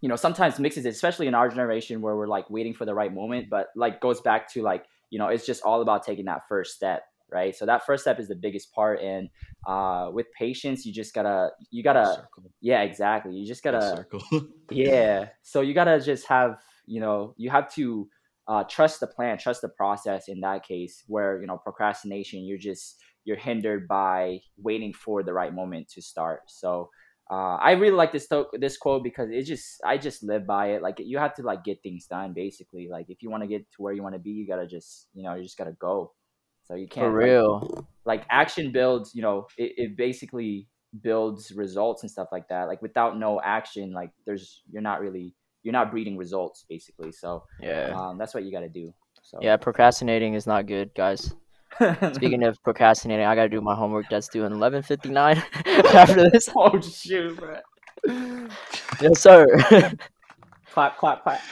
[0.00, 2.94] you know, sometimes mixes it, especially in our generation where we're like waiting for the
[2.94, 6.26] right moment, but like goes back to like you know, it's just all about taking
[6.26, 7.56] that first step, right?
[7.56, 9.28] So that first step is the biggest part, and
[9.66, 12.50] uh, with patience, you just gotta you gotta circle.
[12.60, 13.34] yeah, exactly.
[13.34, 14.22] You just gotta circle.
[14.70, 15.28] yeah.
[15.42, 18.08] So you gotta just have, you know, you have to
[18.48, 20.28] uh, trust the plan, trust the process.
[20.28, 25.32] In that case, where you know procrastination, you're just you're hindered by waiting for the
[25.34, 26.40] right moment to start.
[26.48, 26.88] So
[27.30, 30.68] uh, I really like this to- this quote because it just I just live by
[30.72, 30.82] it.
[30.82, 32.32] Like you have to like get things done.
[32.32, 34.66] Basically, like if you want to get to where you want to be, you gotta
[34.66, 36.14] just you know you just gotta go.
[36.64, 37.86] So you can't For like, real.
[38.04, 40.68] like action builds you know it, it basically
[41.02, 45.34] builds results and stuff like that like without no action like there's you're not really
[45.68, 47.92] you're not breeding results basically so Yeah.
[47.94, 51.34] um, that's what you got to do so Yeah, procrastinating is not good, guys.
[52.14, 54.06] Speaking of procrastinating, I gotta do my homework.
[54.08, 55.36] That's due in eleven fifty nine
[55.92, 56.48] after this.
[56.56, 57.60] oh shoot bro.
[59.02, 59.44] Yes, sir.
[60.72, 61.42] clap clap clap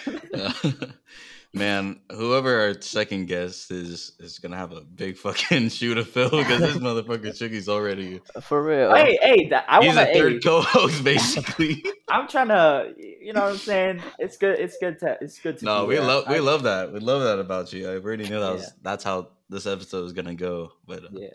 [1.56, 6.28] Man, whoever our second guest is is gonna have a big fucking shoe to fill
[6.30, 8.94] because this motherfucker Chugi's already For real.
[8.94, 11.82] hey hey that, i he's want a to third co-host basically.
[12.10, 15.56] i'm trying to you know what i'm saying it's good it's good to it's good
[15.58, 16.02] to no, we that.
[16.04, 16.92] love we I- love that.
[16.92, 17.88] We love that about you.
[17.88, 18.68] I already knew that was Yeah.
[18.82, 20.72] that's how this episode was gonna go.
[20.86, 21.28] But uh, yeah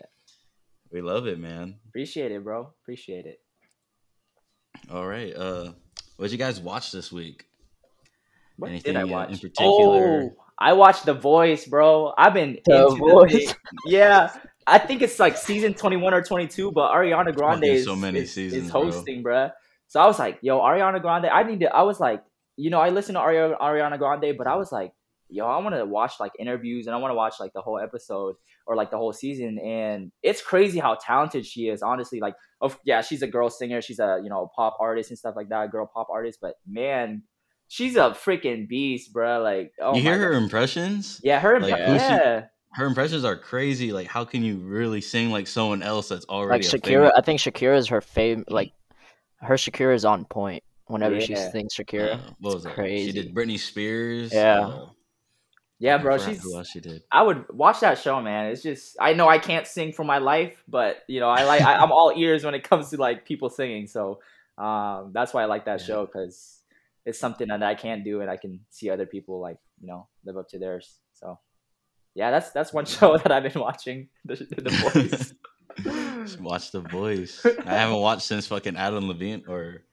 [0.92, 1.80] we love it, man.
[1.88, 3.40] appreciate it bro appreciate it
[4.88, 5.34] All right.
[5.34, 5.72] Uh
[6.16, 7.46] what you guys watch this week?
[8.56, 9.30] What Anything I watch?
[9.30, 10.22] in particular?
[10.24, 12.12] Oh, I watched The Voice, bro.
[12.16, 13.32] I've been The Voice.
[13.32, 13.54] The,
[13.86, 14.34] yeah,
[14.66, 17.96] I think it's like season twenty one or twenty two, but Ariana Grande is so
[17.96, 18.84] many is, seasons, is bro.
[18.84, 19.50] hosting, bro.
[19.88, 21.26] So I was like, yo, Ariana Grande.
[21.26, 21.74] I need to.
[21.74, 22.22] I was like,
[22.56, 24.92] you know, I listened to Ari- Ariana Grande, but I was like,
[25.28, 27.80] yo, I want to watch like interviews and I want to watch like the whole
[27.80, 28.36] episode
[28.66, 29.58] or like the whole season.
[29.58, 31.82] And it's crazy how talented she is.
[31.82, 33.82] Honestly, like, of yeah, she's a girl singer.
[33.82, 36.38] She's a you know pop artist and stuff like that, girl pop artist.
[36.40, 37.22] But man,
[37.72, 39.40] she's a freaking beast, bro.
[39.40, 40.42] Like, oh you my hear her God.
[40.42, 41.20] impressions?
[41.24, 41.58] Yeah, her.
[41.58, 42.44] like, impre- she- yeah.
[42.74, 43.92] Her impressions are crazy.
[43.92, 47.20] Like, how can you really sing like someone else that's already Like Shakira, famous- I
[47.22, 48.44] think Shakira is her fame.
[48.48, 48.72] Like
[49.40, 52.14] her Shakira is on point whenever she sings Shakira.
[52.14, 52.74] uh, what was It's that?
[52.74, 53.06] crazy.
[53.06, 54.32] She did Britney Spears.
[54.32, 54.60] Yeah.
[54.66, 54.86] uh,
[55.78, 56.16] Yeah, bro.
[56.18, 57.02] forgot She's who else she did.
[57.10, 58.46] I would watch that show, man.
[58.52, 61.60] It's just I know I can't sing for my life, but you know I like
[61.62, 63.86] I, I'm all ears when it comes to like people singing.
[63.86, 64.20] So
[64.58, 65.86] um, that's why I like that Yeah.
[65.86, 66.60] show because
[67.04, 70.08] it's something that I can't do, and I can see other people like you know
[70.24, 70.98] live up to theirs.
[71.14, 71.38] So
[72.14, 74.08] yeah, that's that's one show that I've been watching.
[74.24, 75.34] The, the Voice.
[76.40, 77.44] Watch The Voice.
[77.66, 79.84] I haven't watched since fucking Adam Levine or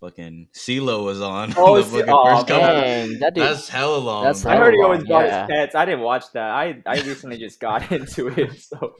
[0.00, 1.54] fucking CeeLo was on.
[1.56, 3.42] Oh, the C- oh, first couple- Dang, that dude.
[3.42, 4.24] That's hella long.
[4.24, 4.52] That's bro.
[4.52, 5.40] I heard he always brought yeah.
[5.42, 5.74] his pets.
[5.74, 6.50] I didn't watch that.
[6.50, 8.60] I I recently just got into it.
[8.60, 8.94] So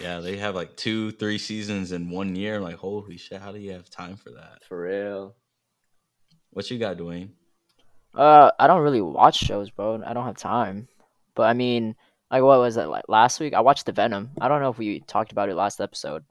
[0.00, 2.56] Yeah, they have like two, three seasons in one year.
[2.56, 4.64] I'm like, holy shit, how do you have time for that?
[4.68, 5.34] for real.
[6.52, 7.30] What you got, Dwayne?
[8.14, 10.02] Uh, I don't really watch shows, bro.
[10.04, 10.88] I don't have time.
[11.34, 11.96] But I mean,
[12.30, 13.54] like, what was it like last week?
[13.54, 14.30] I watched the Venom.
[14.40, 16.24] I don't know if we talked about it last episode.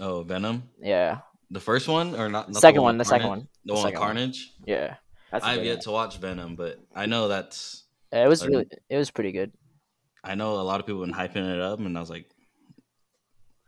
[0.00, 2.50] Oh, Venom, Yeah, the first one or not?
[2.50, 4.08] not second the one, the with second one, the the one with second one.
[4.08, 4.52] Carnage.
[4.66, 4.96] yeah.
[5.32, 5.80] I've yet one.
[5.82, 7.84] to watch Venom, but I know that's.
[8.12, 9.52] It was I really, it was pretty good.
[10.22, 12.26] I know a lot of people have been hyping it up, and I was like,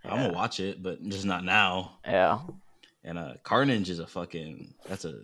[0.04, 1.98] I'm gonna watch it, but just not now.
[2.04, 2.38] Yeah,
[3.04, 4.74] And uh, Carnage is a fucking.
[4.88, 5.14] That's a.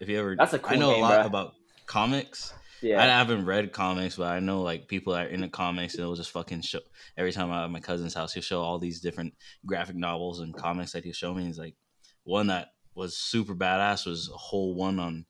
[0.00, 1.26] If you ever, That's a I cool I know a lot bruh.
[1.26, 1.52] about
[1.86, 2.52] comics.
[2.82, 3.00] Yeah.
[3.02, 6.16] I haven't read comics, but I know like people that are into comics, and it'll
[6.16, 6.80] just fucking show.
[7.16, 10.54] Every time I'm at my cousin's house, he'll show all these different graphic novels and
[10.54, 11.44] comics that he'll show me.
[11.44, 11.76] He's like,
[12.24, 15.26] one that was super badass was a whole one on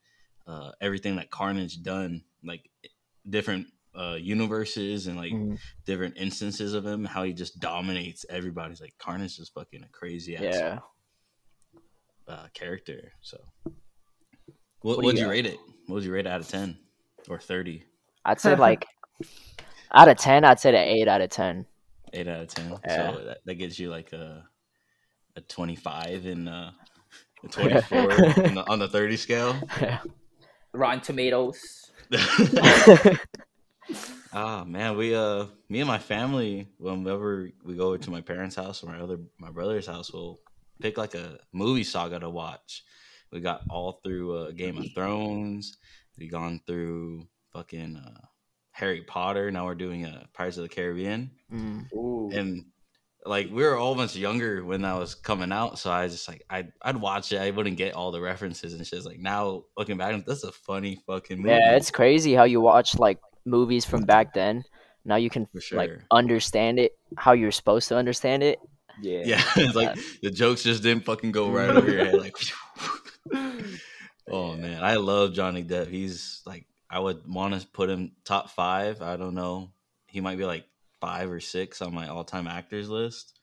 [0.47, 2.69] uh, everything that Carnage done, like
[3.29, 5.59] different uh, universes and like Mhm.
[5.87, 10.37] different instances of him, how he just dominates everybody's like Carnage is fucking a crazy
[10.37, 10.79] ass yeah.
[12.27, 13.13] uh, character.
[13.23, 13.39] So,
[14.85, 15.59] what, What would you you rate it?
[15.87, 16.77] What would you rate it out of ten
[17.31, 17.85] or thirty?
[18.27, 18.85] I'd say like
[19.93, 21.65] out of ten, I'd say an eight out of ten.
[22.13, 22.79] Eight out of ten.
[22.87, 23.13] Yeah.
[23.13, 24.47] So that, that gives you like a
[25.37, 26.71] a twenty five and uh,
[27.43, 29.57] a twenty four on, the, on the thirty scale.
[30.75, 31.91] Rotten Tomatoes.
[34.35, 38.83] Ah man, we uh me and my family whenever we go to my parents' house
[38.83, 40.41] or my other my brother's house, we'll
[40.83, 42.83] pick like a movie saga to watch.
[43.35, 45.77] We got all through uh, Game of Thrones.
[46.17, 48.21] We gone through fucking uh,
[48.71, 49.51] Harry Potter.
[49.51, 51.33] Now we're doing uh, Pirates of the Caribbean.
[51.53, 52.33] Mm.
[52.33, 52.65] And
[53.27, 56.45] like we were all much younger when that was coming out, so I just like
[56.51, 57.41] I'd I'd watch it.
[57.41, 59.05] I wouldn't get all the references and shit.
[59.05, 61.51] Like now looking back, that's a funny fucking movie.
[61.51, 64.65] Yeah, it's crazy how you watch like movies from back then.
[65.05, 65.79] Now you can sure.
[65.79, 68.59] like understand it how you're supposed to understand it.
[69.03, 69.23] yeah.
[69.25, 72.15] yeah, it's like the jokes just didn't fucking go right over your head.
[72.15, 72.37] Like,
[74.31, 75.89] oh man, I love Johnny Depp.
[75.89, 79.03] He's like I would want to put him top five.
[79.03, 79.73] I don't know.
[80.07, 80.67] He might be like
[81.01, 83.39] five or six on my all time actors list,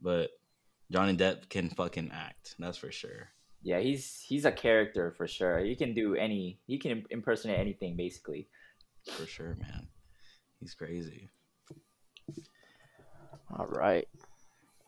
[0.00, 0.30] but
[0.90, 2.54] Johnny Depp can fucking act.
[2.58, 3.28] That's for sure.
[3.62, 5.60] Yeah, he's he's a character for sure.
[5.60, 6.58] He can do any.
[6.66, 8.48] He can impersonate anything basically.
[9.16, 9.88] For sure, man.
[10.60, 11.30] He's crazy.
[13.56, 14.06] All right.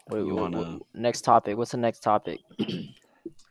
[0.08, 1.56] Wait, You wait, wanna- wait, next topic?
[1.56, 2.40] What's the next topic?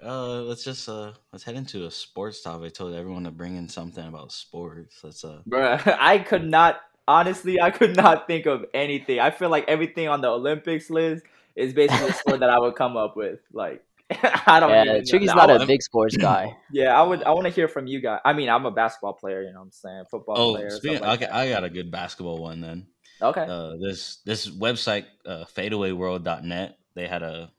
[0.03, 2.65] Uh, let's just uh let's head into a sports topic.
[2.65, 5.03] I told everyone to bring in something about sports.
[5.03, 7.61] Let's uh Bruh, I could not honestly.
[7.61, 9.19] I could not think of anything.
[9.19, 11.23] I feel like everything on the Olympics list
[11.55, 13.39] is basically a sport that I would come up with.
[13.53, 14.69] Like I don't.
[14.69, 15.01] Yeah, even know.
[15.03, 16.57] Chicky's not a big sports guy.
[16.71, 17.23] Yeah, I would.
[17.23, 18.19] I want to hear from you guys.
[18.25, 19.43] I mean, I'm a basketball player.
[19.43, 20.69] You know, what I'm saying football oh player.
[20.71, 22.87] speaking, like okay, I got a good basketball one then.
[23.21, 23.45] okay.
[23.47, 27.51] Uh, this this website uh, fadeawayworld.net they had a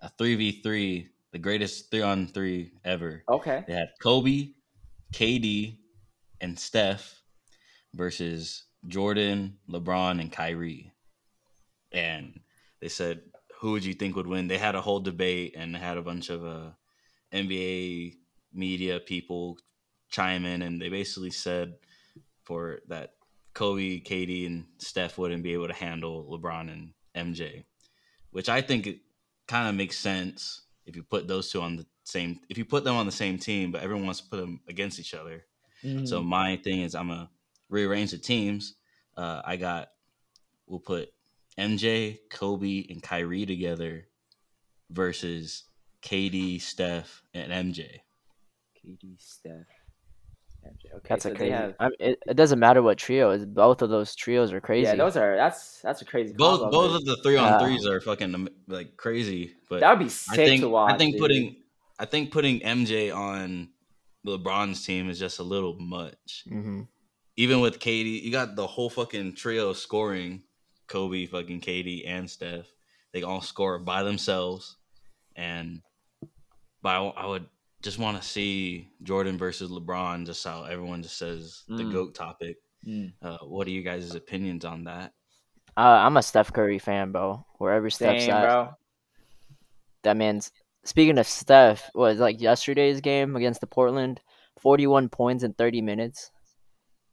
[0.00, 3.22] a three v three the greatest three on three ever.
[3.28, 3.64] okay.
[3.66, 4.48] They had Kobe,
[5.12, 5.78] KD,
[6.40, 7.22] and Steph
[7.94, 10.92] versus Jordan, LeBron, and Kyrie.
[11.92, 12.40] And
[12.80, 13.20] they said,
[13.60, 14.48] who would you think would win?
[14.48, 16.70] They had a whole debate and they had a bunch of uh,
[17.32, 18.14] NBA
[18.52, 19.58] media people
[20.10, 21.74] chime in, and they basically said
[22.44, 23.10] for that
[23.54, 27.64] Kobe, KD, and Steph wouldn't be able to handle LeBron and MJ,
[28.30, 28.98] which I think it
[29.46, 32.40] kind of makes sense if you put those two on the same.
[32.48, 34.98] If you put them on the same team, but everyone wants to put them against
[34.98, 35.44] each other.
[35.84, 36.06] Mm.
[36.06, 37.30] So my thing is I'm gonna
[37.68, 38.74] rearrange the teams.
[39.16, 39.88] Uh, I got
[40.66, 41.10] we'll put
[41.58, 44.08] MJ, Kobe, and Kyrie together
[44.90, 45.64] versus
[46.02, 48.00] KD, Steph, and MJ.
[48.84, 49.79] KD, Steph.
[50.66, 51.52] Okay, That's so a crazy.
[51.52, 51.74] have.
[51.80, 53.46] I mean, it, it doesn't matter what trio is.
[53.46, 54.84] Both of those trios are crazy.
[54.84, 56.34] Yeah, those are that's that's a crazy.
[56.36, 57.58] Both combo, both but of the three on Yeah.
[57.58, 59.54] threes are fucking like crazy.
[59.68, 60.94] But that would be I think to watch.
[60.94, 61.20] I think dude.
[61.20, 61.56] putting
[61.98, 63.70] I think putting MJ on
[64.26, 66.44] LeBron's team is just a little much.
[66.48, 66.82] hmm
[67.36, 70.42] Even with KD, you got the whole fucking trio scoring.
[70.88, 72.66] Kobe, fucking KD, and Steph.
[73.12, 74.76] They all score by themselves,
[75.36, 75.82] and
[76.82, 77.46] but I, I would
[77.82, 80.26] just want to see Jordan versus LeBron.
[80.26, 81.92] Just how everyone just says the Mm.
[81.92, 82.56] goat topic.
[82.86, 83.12] Mm.
[83.22, 85.12] Uh, what are you guys' opinions on that?
[85.76, 87.44] Uh, I'm a Steph Curry fan, bro.
[87.58, 88.68] Wherever Steph's Same, at, bro.
[90.02, 90.50] that man's.
[90.84, 94.20] Speaking of Steph, was like yesterday's game against the Portland,
[94.58, 96.30] 41 points in 30 minutes.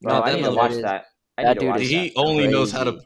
[0.01, 1.05] Bro, No, I that need to watch is- that.
[1.37, 1.95] I that need dude watch is- that.
[1.97, 2.99] he only knows how to.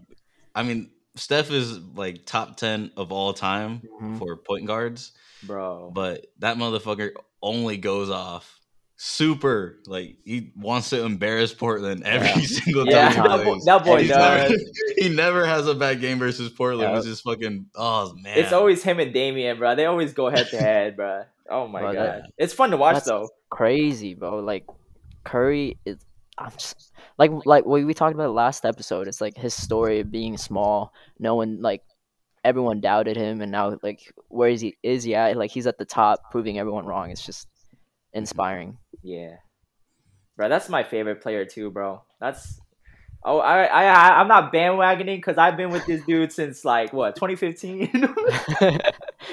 [0.56, 4.18] I mean, Steph is like top ten of all time Mhm.
[4.20, 5.12] for point guards,
[5.44, 5.92] bro.
[5.94, 8.60] but that motherfucker only goes off
[9.04, 12.36] super like he wants to embarrass Portland every Yeah.
[12.48, 13.24] single yeah, time.
[13.24, 14.50] he that boy, that boy does.
[14.52, 14.64] never,
[14.98, 16.92] he never has a bad game versus Portland.
[16.92, 16.98] Yeah.
[16.98, 18.38] It's just fucking oh man.
[18.38, 19.74] It's always him and Damian, bro.
[19.76, 21.24] They always go head to head, bro.
[21.50, 23.30] Oh my Bro, god, that- it's fun to watch that's- though.
[23.50, 24.40] Crazy, bro.
[24.40, 24.66] Like
[25.24, 25.98] Curry is.
[26.38, 29.08] I'm just, like like what we talked about last episode.
[29.08, 30.94] It's like his story of being small.
[31.20, 31.84] No one like
[32.44, 34.76] everyone doubted him, and now like where is he?
[34.84, 35.38] Is he at?
[35.38, 37.12] Like he's at the top, proving everyone wrong.
[37.12, 37.48] It's just
[38.14, 38.78] inspiring.
[39.04, 39.36] Yeah,
[40.38, 40.50] bro.
[40.50, 42.04] That's my favorite player too, bro.
[42.20, 42.60] That's
[43.24, 46.92] oh, I I I- I'm not bandwagoning because I've been with this dude since like
[46.94, 47.90] what 2015.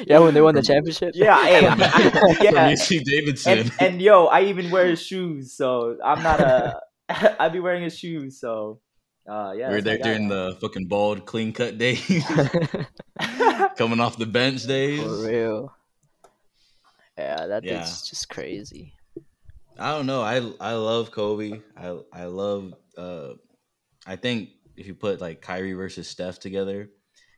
[0.07, 1.13] yeah, when they won the championship.
[1.15, 2.73] yeah, hey, I- I- From yeah.
[2.73, 3.59] UC Davidson.
[3.59, 6.81] And, and yo, I even wear his shoes, so I'm not a.
[7.11, 8.81] I be wearing his shoes, so
[9.29, 9.69] uh, yeah.
[9.69, 12.01] we were there during the fucking bald, clean cut days,
[13.77, 15.03] coming off the bench days.
[15.03, 15.75] For real.
[17.17, 17.79] Yeah, that Yeah.
[17.79, 18.95] dude's just crazy.
[19.79, 20.23] I don't know.
[20.23, 21.61] I I love Kobe.
[21.77, 22.75] I I love.
[22.97, 23.35] uh
[24.07, 26.89] I think if you put like Kyrie versus Steph together,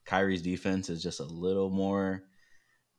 [0.06, 2.22] Kyrie's defense is just a little more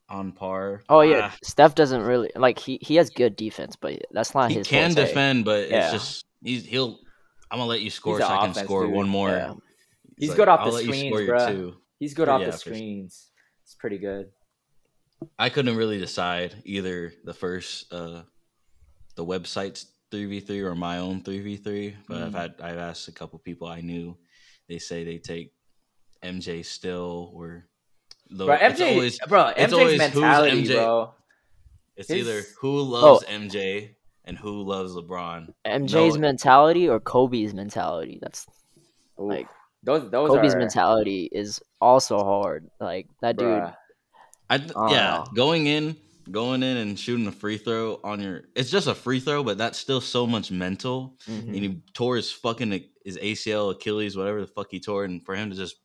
[0.08, 0.82] on par.
[0.88, 4.50] Oh yeah, Ah, Steph doesn't really like he he has good defense, but that's not
[4.50, 4.66] he his.
[4.68, 5.06] can forte.
[5.08, 5.84] defend, but Yeah.
[5.84, 6.98] it's just he's he'll.
[7.52, 8.94] I'm gonna let you score so I can score dude.
[8.94, 9.28] one more.
[9.28, 9.54] Yeah.
[10.18, 11.48] He's He's good off the screens, score your bruh.
[11.48, 11.76] two.
[11.98, 12.58] He's good off Yeah, the sure.
[12.74, 13.30] screens.
[13.64, 14.30] It's pretty good.
[15.38, 18.22] I couldn't really decide either the first uh
[19.16, 21.94] the website's three v three or my own three v three.
[22.08, 22.36] But I've Mm.
[22.38, 24.16] had I've asked a couple people I knew.
[24.68, 25.52] They say they take
[26.22, 27.68] MJ still or
[28.30, 30.74] the, Bro, it's MJ, always bro, it's MJ's always mentality, MJ?
[30.74, 31.14] bro.
[31.96, 32.82] it's his- either who Oh.
[32.84, 35.52] loves MJ and who loves LeBron.
[35.66, 36.20] MJ's No.
[36.20, 38.18] mentality or Kobe's mentality.
[38.22, 38.46] That's
[39.20, 39.48] Ooh, Like,
[39.82, 42.70] those those Kobe's are, mentality is also hard.
[42.80, 43.62] Like that dude.
[44.48, 45.96] I th- Oh, yeah, going in,
[46.30, 49.58] going in and shooting a free throw on your it's just a free throw, but
[49.58, 51.16] that's still so much mental.
[51.28, 51.46] Mhm.
[51.48, 55.34] and he tore his fucking his ACL, Achilles, whatever the fuck he tore, and for
[55.34, 55.76] him to just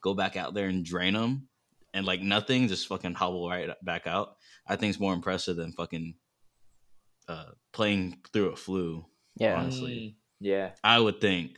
[0.00, 1.48] go back out there and drain him
[1.94, 5.72] and like nothing, just fucking hobble right back out, I think it's more impressive than
[5.72, 6.14] fucking
[7.28, 9.04] uh, playing through a flu.
[9.36, 9.58] Yeah.
[9.58, 9.92] honestly.
[9.92, 10.70] Mm, yeah.
[10.82, 11.56] I would think,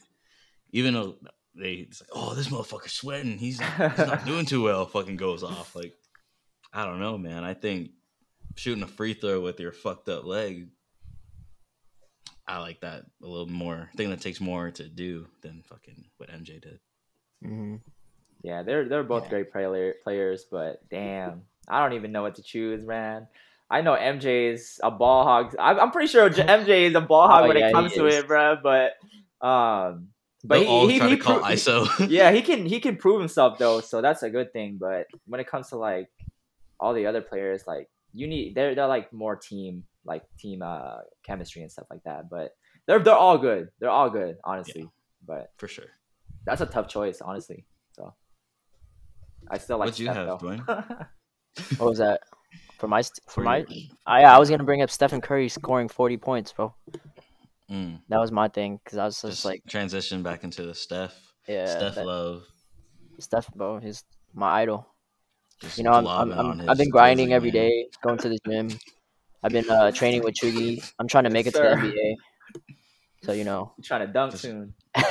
[0.73, 1.17] even though
[1.55, 4.87] they, it's like, oh, this motherfucker's sweating, he's not, he's not doing too well.
[4.87, 5.75] Fucking goes off.
[5.77, 5.95] Like,
[6.73, 7.45] I don't know, man.
[7.45, 7.91] I think
[8.57, 10.69] shooting a free throw with your fucked up leg,
[12.47, 13.89] I like that a little more.
[13.93, 16.81] I think that takes more to do than fucking what MJ did.
[17.45, 17.81] Mhm.
[18.43, 19.31] Yeah, they're they're both Yeah.
[19.31, 23.27] great player, players, but damn, I don't even know what to choose, man.
[23.71, 25.55] I know MJ is a ball hog.
[25.59, 28.07] I'm, I'm pretty sure MJ is a ball hog Oh, when yeah, it comes to
[28.07, 28.57] it, bro.
[28.63, 28.93] But
[29.47, 30.09] um,
[30.45, 32.09] but They'll he, all he, try he to call pro- ISO.
[32.11, 34.79] yeah, he can he can prove himself though, so that's a good thing.
[34.81, 36.09] But when it comes to like
[36.81, 40.99] all the other players, like you need they're they're like more team like team uh
[41.23, 42.31] chemistry and stuff like that.
[42.31, 42.53] But
[42.87, 43.69] they're they're all good.
[43.81, 44.89] They're all good, honestly.
[45.27, 45.85] But for sure.
[46.47, 47.67] that's a tough choice, honestly.
[47.93, 48.15] So
[49.51, 50.39] I still like What'd you have, though.
[50.39, 51.07] Dwayne?
[51.79, 52.21] What was that?
[52.79, 53.65] For my for For my
[54.07, 56.75] I I was gonna bring up Stephen Curry scoring 40 points, bro.
[57.71, 60.75] Mm, That was my thing because I was just just like, transition back into the
[60.75, 61.15] Steph.
[61.47, 62.45] yeah, Steph that- love.
[63.19, 64.87] Steph, bro, he's my idol.
[65.61, 67.63] Just You know, I'm, I'm, globbing I'm on I've been grinding jersey, every man.
[67.69, 68.69] day, going to the gym.
[69.43, 70.89] I've been uh, training with Chugi.
[71.01, 71.77] I'm trying to make it to the Sir.
[71.83, 72.15] NBA.
[73.25, 74.73] So you know, You trying to dunk Just- soon?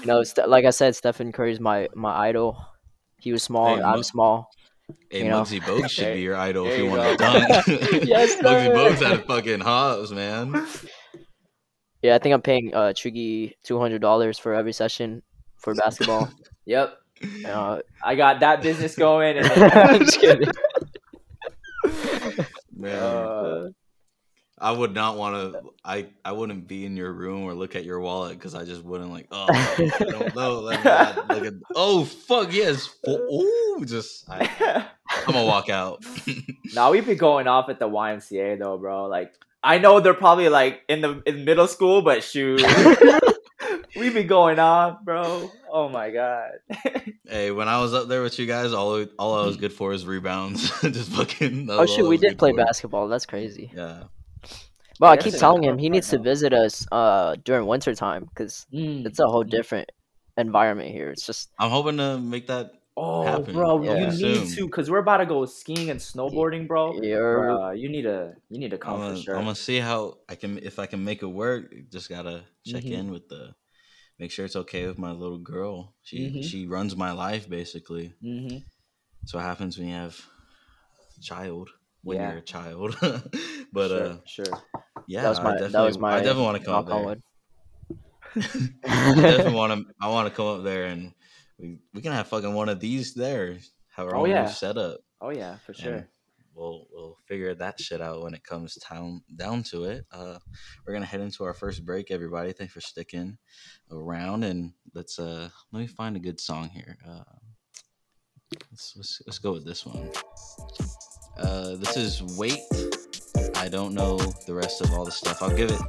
[0.00, 2.56] you know, like I said, Stephen Curry's my my idol.
[3.20, 4.48] He was small, Hey, I'm small.
[5.10, 5.42] Hey, You know?
[5.42, 7.32] Muggsy Bogues should be your idol if you you want to go.
[7.32, 7.48] dunk.
[8.08, 8.74] Yes, Muggsy.
[8.74, 10.66] Bogues had a fucking hops, man.
[12.02, 15.22] Yeah, I think I'm paying uh Chugi two hundred dollars for every session
[15.56, 16.30] for basketball.
[16.66, 16.98] Yep.
[17.46, 20.50] uh, I got that business going, and I'm just kidding.
[22.76, 23.68] Man, uh,
[24.60, 25.60] I would not want to.
[25.84, 28.84] I I wouldn't be in your room or look at your wallet because I just
[28.84, 29.28] wouldn't like.
[29.30, 30.60] Oh, I don't know.
[30.60, 31.54] Let me not.
[31.74, 32.88] Oh fuck yes.
[33.06, 34.86] Oh, just I,
[35.26, 36.04] I'm gonna walk out.
[36.74, 39.06] now we've been going off at the YMCA though, bro.
[39.06, 42.62] Like, I know they're probably like in the in middle school, but shoot,
[43.96, 45.50] we've been going off, bro.
[45.70, 46.52] Oh my god.
[47.26, 49.62] hey, when I was up there with you guys, all all I was mm-hmm.
[49.62, 50.70] good for is rebounds.
[50.82, 51.68] just fucking.
[51.70, 52.56] oh was shoot, we did play for.
[52.56, 53.08] basketball.
[53.08, 53.70] That's crazy.
[53.74, 54.04] Yeah.
[54.98, 58.66] But I keep telling him he needs to visit us uh during winter time because
[58.72, 59.06] Mm.
[59.06, 59.90] it's a whole different
[60.36, 61.10] environment here.
[61.10, 62.72] It's just I'm hoping to make that.
[63.00, 63.94] Oh, happen bro, Yeah.
[63.94, 64.46] you need soon.
[64.54, 67.00] to, cause we're about to go skiing and snowboarding, bro.
[67.02, 69.36] you're Bruh, you need to, you need to I'm come gonna, for sure.
[69.36, 71.72] I'm gonna see how I can if I can make it work.
[71.90, 72.92] Just gotta check Mhm.
[72.98, 73.54] in with the,
[74.18, 75.94] make sure it's okay with my little girl.
[76.02, 76.42] She Mhm.
[76.42, 78.14] she runs my life basically.
[78.20, 78.58] hmm
[79.22, 80.20] That's what happens when you have
[81.18, 81.70] a child.
[82.02, 82.30] When Yeah.
[82.30, 82.96] you're a child,
[83.72, 84.62] but sure, uh, sure.
[85.08, 86.86] Yeah, that was my I definitely, that was my I definitely want to come up
[86.86, 87.16] there.
[88.86, 89.94] I definitely want to.
[90.00, 91.12] I want to come up there and
[91.58, 93.56] we we can have fucking one of these there.
[93.96, 94.46] Have our Oh, own yeah.
[94.46, 95.00] setup.
[95.20, 96.08] Oh yeah, for and sure.
[96.54, 100.04] We'll we'll figure that shit out when it comes down down to it.
[100.12, 100.38] Uh,
[100.86, 102.52] we're gonna head into our first break, everybody.
[102.52, 103.38] Thanks for sticking
[103.90, 106.96] around, and let's uh let me find a good song here.
[107.08, 107.22] Uh,
[108.70, 110.10] let's let's, let's go with this one.
[111.38, 112.58] Uh, this is Wait.
[113.60, 114.16] I don't know
[114.46, 115.42] the rest of all the stuff.
[115.42, 115.80] I'll give it.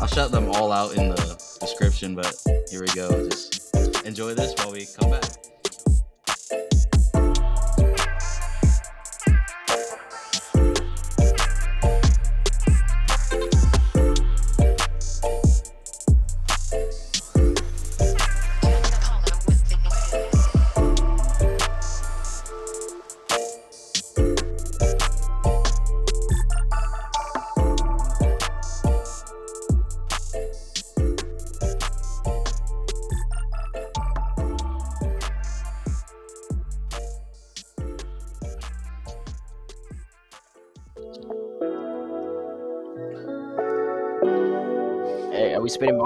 [0.00, 2.36] I'll shout them all out in the description, but
[2.70, 3.08] here we go.
[3.28, 3.74] Just
[4.04, 5.24] enjoy this while we come back.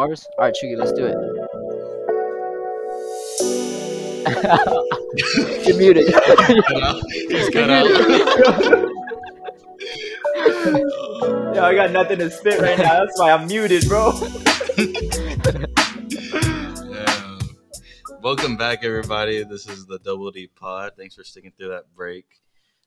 [0.01, 0.27] Bars?
[0.39, 1.15] All right, Chugi, let's do it.
[5.67, 6.07] You're muted.
[7.29, 7.85] He's cut out.
[11.55, 13.01] Yo, I got nothing to spit right now.
[13.05, 14.13] That's why I'm muted, bro.
[16.89, 17.39] Yeah.
[18.23, 19.45] Welcome back, everybody.
[19.45, 20.93] This is the Double D Pod.
[20.97, 22.25] Thanks for sticking through that break.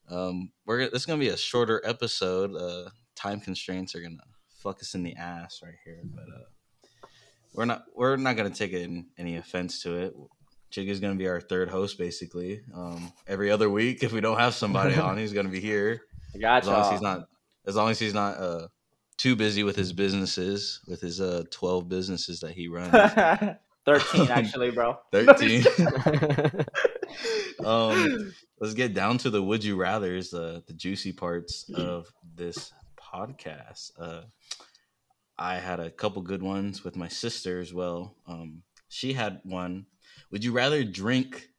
[0.10, 2.56] Um, we're gonna- this is gonna be a shorter episode.
[2.56, 4.18] Uh, time constraints are gonna
[4.50, 6.46] fuck us in the ass right here, but uh,
[7.54, 10.14] we're not we're not gonna take in, any offense to it.
[10.72, 12.62] Chugi's gonna be our third host, basically.
[12.74, 16.02] Um, every other week, if we don't have somebody on, he's gonna be here.
[16.36, 17.28] I got As long as he's not,
[17.68, 18.68] as long as he's not uh,
[19.18, 22.92] too busy with his businesses, with his uh, twelve businesses that he runs.
[23.86, 24.98] Thirteen, actually, bro.
[25.12, 25.64] 13
[27.66, 32.72] um let's get down to the would you rather's uh, the juicy parts of this
[32.98, 34.22] podcast uh
[35.38, 39.86] i had a couple good ones with my sister as well um she had one
[40.32, 41.50] would you rather drink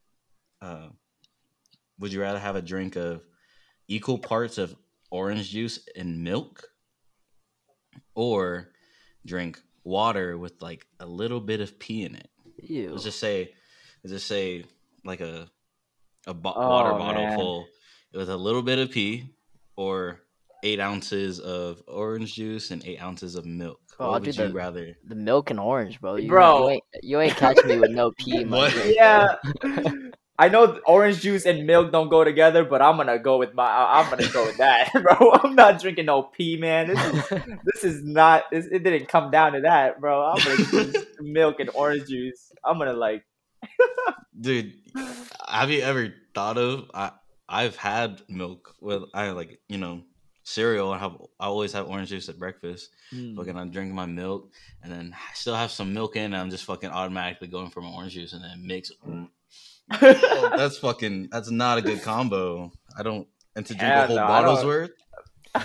[0.63, 0.89] uh
[1.99, 3.23] would you rather have a drink of
[3.89, 4.75] equal parts of
[5.11, 6.69] orange juice and milk
[8.15, 8.71] or
[9.27, 12.29] drink water with like a little bit of pee in it
[12.63, 12.91] Ew.
[12.93, 13.53] Let's just say,
[14.03, 14.65] let's just say,
[15.05, 15.49] like a
[16.27, 17.35] a bo- Oh, water bottle man.
[17.37, 17.67] full
[18.15, 19.35] with a little bit of pee,
[19.77, 20.21] or
[20.64, 23.81] eight ounces of orange juice and eight ounces of milk.
[24.00, 24.96] Oh, I'll what do would you the- rather?
[25.07, 26.16] The milk and orange, bro.
[26.16, 26.59] You, Bro.
[26.64, 28.38] you ain't, you ain't catch me with no pee.
[28.42, 29.37] in my drink, yeah.
[30.37, 33.65] I know orange juice and milk don't go together, but I'm gonna go with my.
[33.65, 35.31] I- I'm gonna go with that, bro.
[35.33, 36.88] I'm not drinking no pee, man.
[36.88, 38.42] This is this is not.
[38.50, 40.25] This, it didn't come down to that, bro.
[40.33, 42.50] I'm gonna choose milk and orange juice.
[42.65, 43.25] I'm gonna like.
[44.40, 44.73] Dude,
[45.48, 46.90] have you ever thought of?
[46.92, 47.12] I
[47.48, 50.02] I've had milk with I like you know
[50.45, 50.92] cereal.
[50.92, 52.90] I have I always have orange juice at breakfast.
[53.13, 53.35] mm.
[53.37, 54.51] Fucking, I'm drinking my milk,
[54.83, 56.27] and then I still have some milk in.
[56.27, 58.92] And I'm just fucking automatically going for my orange juice, and then mix.
[60.01, 61.29] Oh, that's fucking.
[61.31, 62.73] That's not a good combo.
[62.97, 63.29] I don't.
[63.55, 64.90] And to drink Yeah, a whole no, bottle's worth.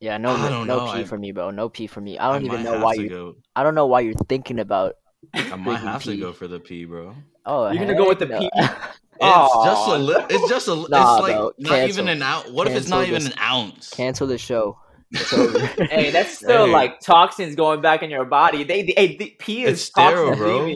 [0.00, 1.50] Yeah, no, I no know, pee I- for me, bro.
[1.50, 2.18] No pee for me.
[2.18, 3.08] I don't even know why you.
[3.08, 3.34] go.
[3.56, 4.94] I don't know why you're thinking about
[5.34, 7.14] I might Drinking have to go for the pee, bro.
[7.46, 8.50] Oh, You're gonna go with the heck pee?
[8.54, 8.68] no.
[9.20, 10.74] It's just a li- It's just a.
[10.88, 12.48] Nah, it's like bro, not even an ounce.
[12.50, 13.90] What if it's not Cancel even an ounce?
[13.90, 14.78] Cancel the show.
[15.90, 16.72] Hey, that's still Hey.
[16.72, 18.62] like toxins going back in your body.
[18.62, 20.66] They, they hey, the pee is It's sterile, bro.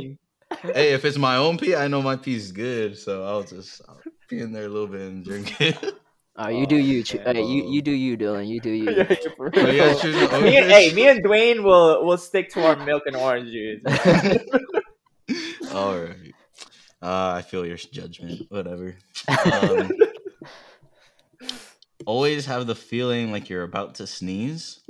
[0.75, 4.01] hey, if it's my own pee, I know my pee's good, so I'll just I'll
[4.29, 5.79] pee in there a little bit and drink it.
[6.35, 7.03] All right, you do you.
[7.03, 8.47] Ch- Hey, you you do you, Dylan.
[8.49, 8.91] You do you.
[8.91, 9.85] Yeah, yeah, for Oh, you real.
[9.93, 10.73] guys choosing me and, juice?
[10.73, 13.83] hey, me and Dwayne will will stick to our milk and orange juice.
[15.75, 16.33] All right.
[17.03, 18.47] Uh, I feel your judgment.
[18.49, 18.97] Whatever.
[19.53, 19.91] Um,
[22.07, 24.81] always have the feeling like you're about to sneeze,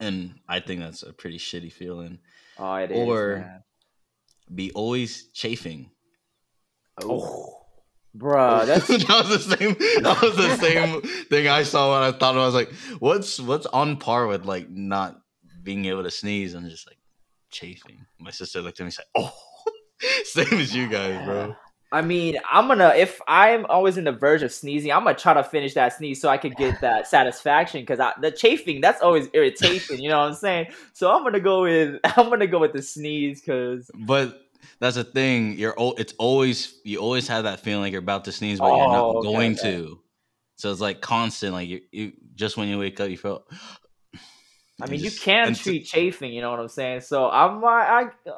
[0.00, 2.18] and I think that's a pretty shitty feeling.
[2.58, 2.98] oh, it is.
[3.08, 3.60] Or- man.
[4.54, 5.90] Be always chafing.
[7.02, 7.63] Oh,
[8.16, 9.74] bruh, that's that was the same.
[10.02, 13.66] That was the same thing I saw when I thought I was like, "What's what's
[13.66, 15.20] on par with like not
[15.62, 16.98] being able to sneeze?" and just like
[17.50, 18.06] chafing.
[18.18, 19.34] My sister looked at me and said, "Oh,
[20.24, 21.56] same as you guys, bro."
[21.94, 25.32] I mean, I'm gonna if I'm always in the verge of sneezing, I'm gonna try
[25.32, 29.28] to finish that sneeze so I could get that satisfaction because the chafing that's always
[29.28, 30.02] irritation.
[30.02, 30.66] You know what I'm saying?
[30.92, 34.43] So I'm gonna go with I'm gonna go with the sneeze because But
[34.80, 35.58] that's the thing.
[35.58, 38.66] You're al- it's always you always have that feeling like you're about to sneeze, but
[38.68, 39.72] you're Oh, not okay, going okay.
[39.72, 40.00] to.
[40.56, 41.52] So it's like constant.
[41.52, 43.44] Like you, you just when you wake up, you feel.
[44.82, 46.32] I mean you just- can and so- treat chafing.
[46.32, 47.00] You know what I'm saying?
[47.02, 48.32] So I'm uh, I uh,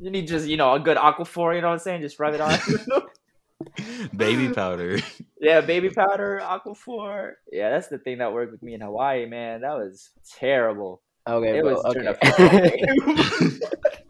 [0.00, 1.54] you need just you know a good aquaphor.
[1.54, 2.02] You know what I'm saying?
[2.02, 2.58] Just rub it on.
[4.16, 4.98] baby powder.
[5.40, 7.32] yeah, baby powder, aquaphor.
[7.52, 9.60] Yeah, that's the thing that worked with me in Hawaii, man.
[9.60, 11.02] That was terrible.
[11.28, 11.74] Okay, It bro.
[11.74, 13.58] was turned Okay.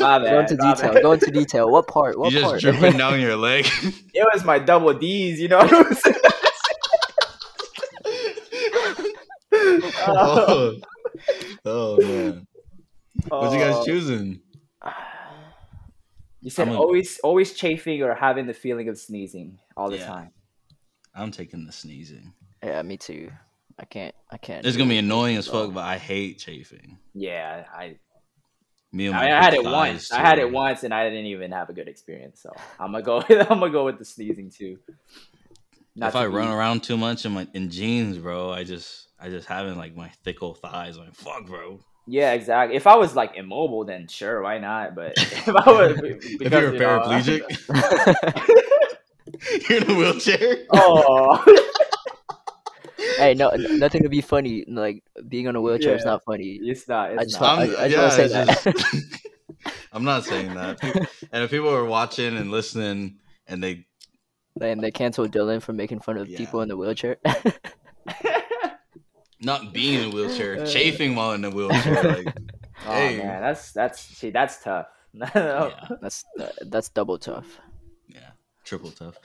[0.00, 0.22] up.
[0.22, 0.92] My go into my detail.
[0.94, 1.02] bad.
[1.02, 1.70] Go into detail.
[1.70, 2.14] What part?
[2.14, 2.60] you What just part?
[2.60, 3.66] dripping down your leg.
[4.14, 6.16] It was my double D's, you know what I'm saying?
[10.06, 10.74] oh.
[11.64, 12.46] oh man,
[13.28, 13.84] what you guys oh.
[13.84, 14.40] choosing?
[16.40, 19.98] You said I'm a- always always chafing or having the feeling of sneezing all the
[19.98, 20.06] Yeah.
[20.06, 20.30] time.
[21.14, 22.32] I'm taking the sneezing.
[22.62, 23.30] yeah, me too.
[23.78, 24.14] I can't.
[24.30, 24.64] I can't.
[24.66, 25.66] It's gonna be annoying as Oh.
[25.66, 26.98] fuck, but I hate chafing.
[27.14, 27.96] Yeah, I
[28.90, 30.10] Me I, had it once.
[30.12, 32.40] I had it once and I didn't even have a good experience.
[32.40, 34.78] So I'm gonna go I'm gonna go with the sneezing too.
[35.94, 39.08] Not if to I run around too much in my in jeans, bro, I just
[39.20, 40.96] I just having like my thick old thighs.
[40.96, 41.80] I'm like, fuck, bro.
[42.06, 42.76] Yeah, exactly.
[42.76, 44.94] If I was like immobile, then sure, why not?
[44.94, 47.42] But if I was, if you're a you know, paraplegic,
[49.68, 50.64] you're in a wheelchair.
[50.72, 51.64] oh,
[53.18, 54.64] hey, no, nothing to be funny.
[54.66, 56.58] Like being on a wheelchair is not funny.
[56.62, 57.12] it's not.
[57.12, 57.58] It's I just not.
[57.58, 58.62] I'm, I just yeah, wanna say that.
[58.76, 59.28] just-
[59.92, 60.82] I'm not saying that.
[61.32, 63.86] And if people are watching and listening, and they
[64.60, 66.38] and they canceled Dylan for making fun of Yeah.
[66.38, 67.16] people in the wheelchair.
[69.40, 70.66] not being in a wheelchair, Uh.
[70.66, 72.36] chafing while in a wheelchair, like
[72.86, 73.18] oh Hey.
[73.18, 74.86] man, that's that's see, that's tough.
[75.12, 77.58] yeah, that's uh, that's double tough.
[78.08, 78.30] yeah,
[78.64, 79.18] triple tough.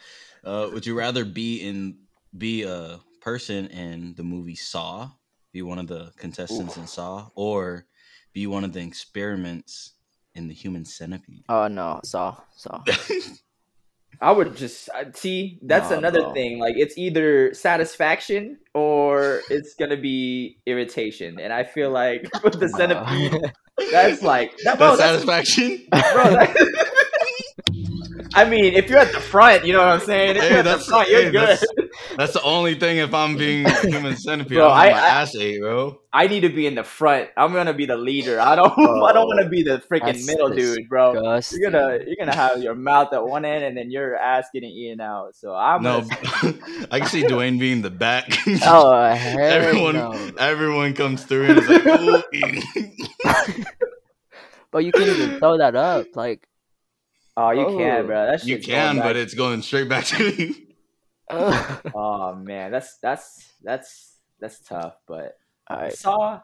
[0.43, 1.97] Uh, would you rather be in
[2.37, 5.09] be a person in the movie Saw,
[5.51, 7.85] be one of the contestants in Saw, or
[8.33, 9.93] be one of the experiments
[10.35, 11.45] in the Human Centipede?
[11.47, 12.83] Oh no, saw saw.
[14.21, 15.59] I would just I- see.
[15.63, 16.33] That's Nah, another bro.
[16.33, 16.59] thing.
[16.59, 21.39] Like it's either satisfaction or it's gonna be irritation.
[21.39, 23.39] And I feel like with the centipede,
[23.91, 24.77] that's like that.
[24.77, 25.87] Bro, That's that's, satisfaction.
[25.89, 26.89] bro, that-
[28.35, 30.37] I mean, if you're at the front, you know what I'm saying.
[30.37, 31.41] If Hey, you're at the that's- front, you're hey, good.
[31.49, 31.63] that's-
[32.17, 32.97] That's the only thing.
[32.97, 35.99] If I'm being human centipede, Bro, I, I- my I- ass ate, bro.
[36.11, 37.29] I need to be in the front.
[37.37, 38.39] I'm gonna be the leader.
[38.39, 38.71] I don't.
[38.79, 41.13] I don't want to be the freaking That's middle dude, bro.
[41.13, 44.69] You're gonna you're gonna have your mouth at one end and then your ass getting
[44.69, 45.35] eaten out.
[45.35, 46.53] So I'm No, gonna,
[46.91, 48.25] I can see Dwayne being the back.
[48.63, 50.11] Oh hell everyone, no.
[50.37, 53.63] everyone comes through and is like, "Ooh."
[54.71, 56.07] But you can't even throw that up.
[56.15, 56.47] Like,
[57.37, 57.77] oh, you Oh.
[57.77, 58.25] can, bro.
[58.27, 60.55] That you can, but it's going straight back to you.
[61.95, 64.95] Oh man, that's that's that's that's tough.
[65.07, 65.37] But
[65.71, 65.93] alright.
[65.93, 66.41] Saw,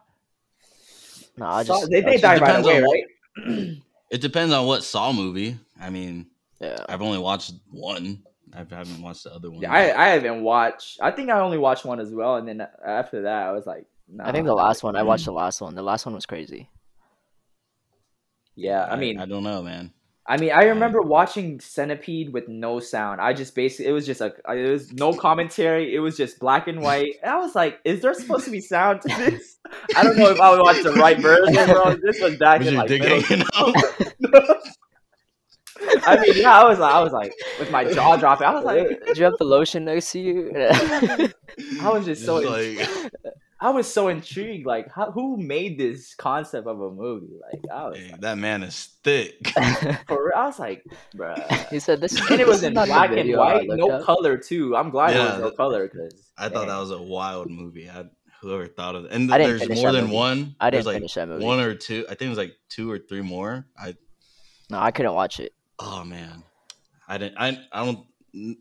[1.38, 3.00] No, I Saw they, they die right away, on what-
[3.48, 3.78] right?
[4.12, 5.60] It depends on what Saw movie.
[5.80, 6.28] I mean,
[6.60, 6.84] yeah.
[6.90, 8.24] I've only watched one.
[8.52, 9.62] I haven't watched the other one.
[9.62, 11.00] Yeah, I I haven't watched.
[11.00, 13.86] I think I only watched one as well, and then after that, I was like,
[14.08, 14.96] nah, I think the last one.
[14.96, 15.76] I watched the last one.
[15.76, 16.68] The last one was crazy.
[18.56, 19.94] Yeah, I mean, I don't know, man.
[20.30, 23.20] I mean, I remember watching Centipede with no sound.
[23.20, 25.96] I just basically it was just like it was no commentary.
[25.96, 27.16] It was just black and white.
[27.24, 29.58] And I was like, is there supposed to be sound to this?
[29.96, 31.96] I don't know if I would watch the right version, bro.
[31.96, 33.74] This was back Was in like dick middle hanging out?
[36.06, 38.66] I mean, yeah, I was like, I was like, with my jaw dropping, I was
[38.66, 40.52] like, Did you have the lotion next to you?
[41.82, 42.88] I was just so like,
[43.62, 44.66] I was so intrigued.
[44.66, 47.34] Like, how, who made this concept of a movie?
[47.52, 49.50] Like, I was Hey, like, that man is thick.
[50.08, 50.84] for real, I was like,
[51.16, 51.70] bruh.
[51.70, 52.18] he said this.
[52.32, 54.04] And it was in black and white, no up.
[54.06, 54.76] color too.
[54.78, 57.50] I'm glad there Yeah, was no that- color because I thought that was a wild
[57.50, 57.90] movie.
[57.90, 58.06] I,
[58.42, 60.16] whoever thought of it, and I didn't there's more than movie.
[60.16, 60.56] one.
[60.62, 61.44] I didn't like finish that movie.
[61.44, 62.06] one or two.
[62.06, 63.66] I think it was like two or three more.
[63.78, 63.96] I
[64.70, 65.52] No, I couldn't watch it.
[65.80, 66.44] oh man,
[67.10, 67.38] I didn't.
[67.38, 68.06] I I don't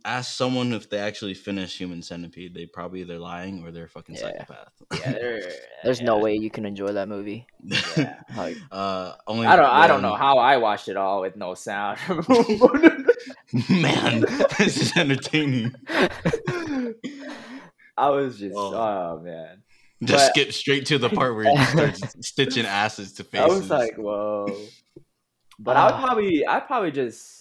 [0.04, 2.54] ask someone if they actually finish Human Centipede.
[2.54, 4.20] They probably either lying or they're a fucking Yeah.
[4.22, 4.72] psychopath.
[5.00, 5.52] yeah, there-
[5.84, 7.46] There's no way you can enjoy that movie.
[7.62, 8.20] yeah.
[8.36, 9.66] Like, uh, only I don't.
[9.66, 11.98] I don't know how I watched it all with no sound.
[13.70, 14.20] Man,
[14.58, 15.74] this is entertaining.
[17.96, 18.74] I was just, Oh.
[18.74, 19.62] oh, man.
[20.04, 23.44] Just But- skip straight to the part where he starts stitching asses to faces.
[23.44, 23.60] I faces.
[23.62, 24.56] was like, whoa.
[25.58, 27.37] But I would probably, I probably just,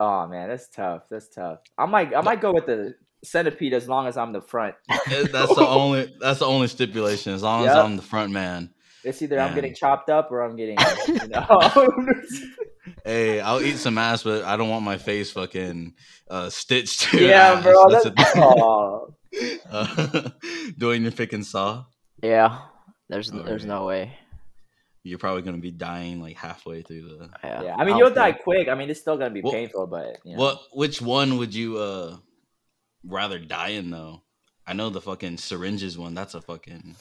[0.00, 1.02] oh man, that's tough.
[1.10, 1.58] That's tough.
[1.78, 4.74] I might, I might go with the centipede as long as I'm the front.
[5.08, 7.32] That's the only that's the only stipulation.
[7.32, 8.70] As long as I'm the front man.
[9.04, 10.76] It's either I'm getting chopped up or I'm getting,
[11.08, 11.66] you know.
[13.04, 15.94] Hey, I'll eat some ass, but I don't want my face fucking
[16.30, 17.62] uh, stitched to yeah, ass.
[17.62, 17.88] bro.
[17.88, 18.42] That's That's, the thing.
[18.44, 19.14] oh.
[19.70, 20.28] Uh,
[20.76, 21.86] doing your freaking saw.
[22.22, 22.58] yeah,
[23.08, 23.46] there's Alright.
[23.46, 24.18] there's no way.
[25.04, 27.30] You're probably gonna be dying like halfway through the.
[27.42, 28.68] Yeah, Yeah, I mean, don't you'll think- die quick.
[28.68, 30.42] I mean, it's still gonna be Well, painful, but you know.
[30.42, 30.60] What?
[30.72, 32.16] Which one would you uh
[33.04, 34.22] rather die in though?
[34.66, 36.14] I know the fucking syringes one.
[36.14, 36.94] That's a fucking.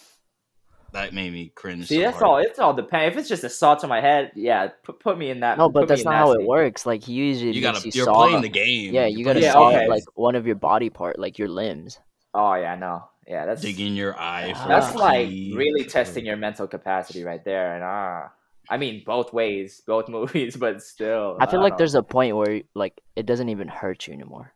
[0.94, 1.88] That made me cringe.
[1.88, 2.26] See, so that's hard.
[2.28, 2.38] all.
[2.40, 3.14] It's all depends.
[3.16, 5.58] If it's just a saw to my head, yeah, put, put me in that.
[5.58, 6.86] No, but that's not that how it works.
[6.86, 7.88] Like he usually You makes gotta.
[7.88, 8.26] you You're saw.
[8.28, 8.94] playing the game.
[8.94, 9.88] Yeah, You're you gotta Yeah, saw okay.
[9.88, 12.00] like one of your body part, like your limbs.
[12.34, 14.54] Oh yeah, no, yeah, that's digging your eye.
[14.54, 15.56] For that's a like key.
[15.56, 17.76] really testing your mental capacity right there.
[17.76, 18.32] And ah,
[18.70, 21.78] I mean, both ways, both movies, but still, I feel don't like know.
[21.78, 24.54] there's a point where like it doesn't even hurt you anymore.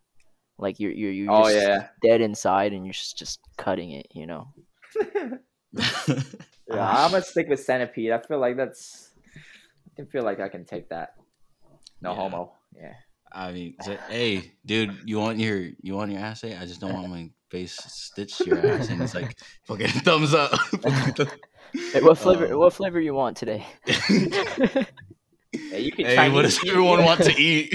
[0.58, 4.08] Like you're you're you're Oh yeah, dead inside and you're just just cutting it.
[4.14, 4.54] You know.
[5.74, 6.24] yeah.
[6.70, 8.12] I'm gonna stick with centipede.
[8.12, 9.12] I feel like that's.
[9.36, 11.16] I can feel like I can take that.
[12.02, 12.16] No Yeah.
[12.16, 12.54] homo.
[12.76, 12.94] Yeah.
[13.32, 16.44] I mean, say, hey, dude, you want your you want your ass?
[16.44, 16.60] ate?
[16.60, 18.90] I just don't want my face stitched your ass.
[18.90, 20.52] And it's like fucking thumbs up.
[21.94, 22.52] Hey, what flavor?
[22.52, 23.66] Um, what flavor you want today?
[25.72, 26.34] Hey, you can hey, Chinese.
[26.36, 27.74] what does everyone want to eat?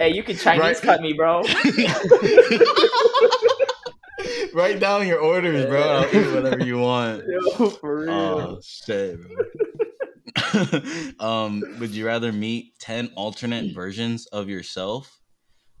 [0.00, 0.76] Hey, you can Chinese Right.
[0.82, 1.42] cut me, bro.
[4.52, 5.80] Write down your orders, bro.
[5.80, 7.22] I'll eat whatever you want.
[7.28, 8.10] Yo, for real.
[8.10, 10.72] Oh shit, bro.
[11.20, 15.20] um, would you rather meet ten alternate versions of yourself,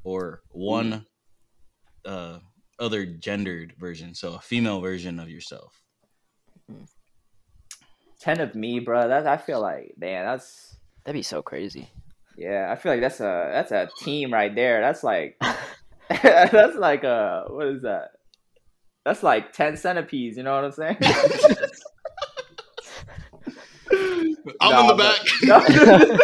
[0.04, 1.04] or one
[2.04, 2.38] uh
[2.80, 5.80] other gendered version, so a female version of yourself?
[8.20, 9.08] Ten of me, bro.
[9.08, 11.88] That I feel like, man, that's That'd be so crazy.
[12.36, 12.68] yeah.
[12.70, 14.80] I feel like that's a that's a team right there.
[14.80, 15.36] That's like
[16.22, 18.10] that's like a what is that?
[19.04, 20.36] That's like ten centipedes.
[20.36, 20.96] You know what I'm saying?
[24.60, 25.20] I'm Nah, in the but- back.
[25.42, 26.18] No,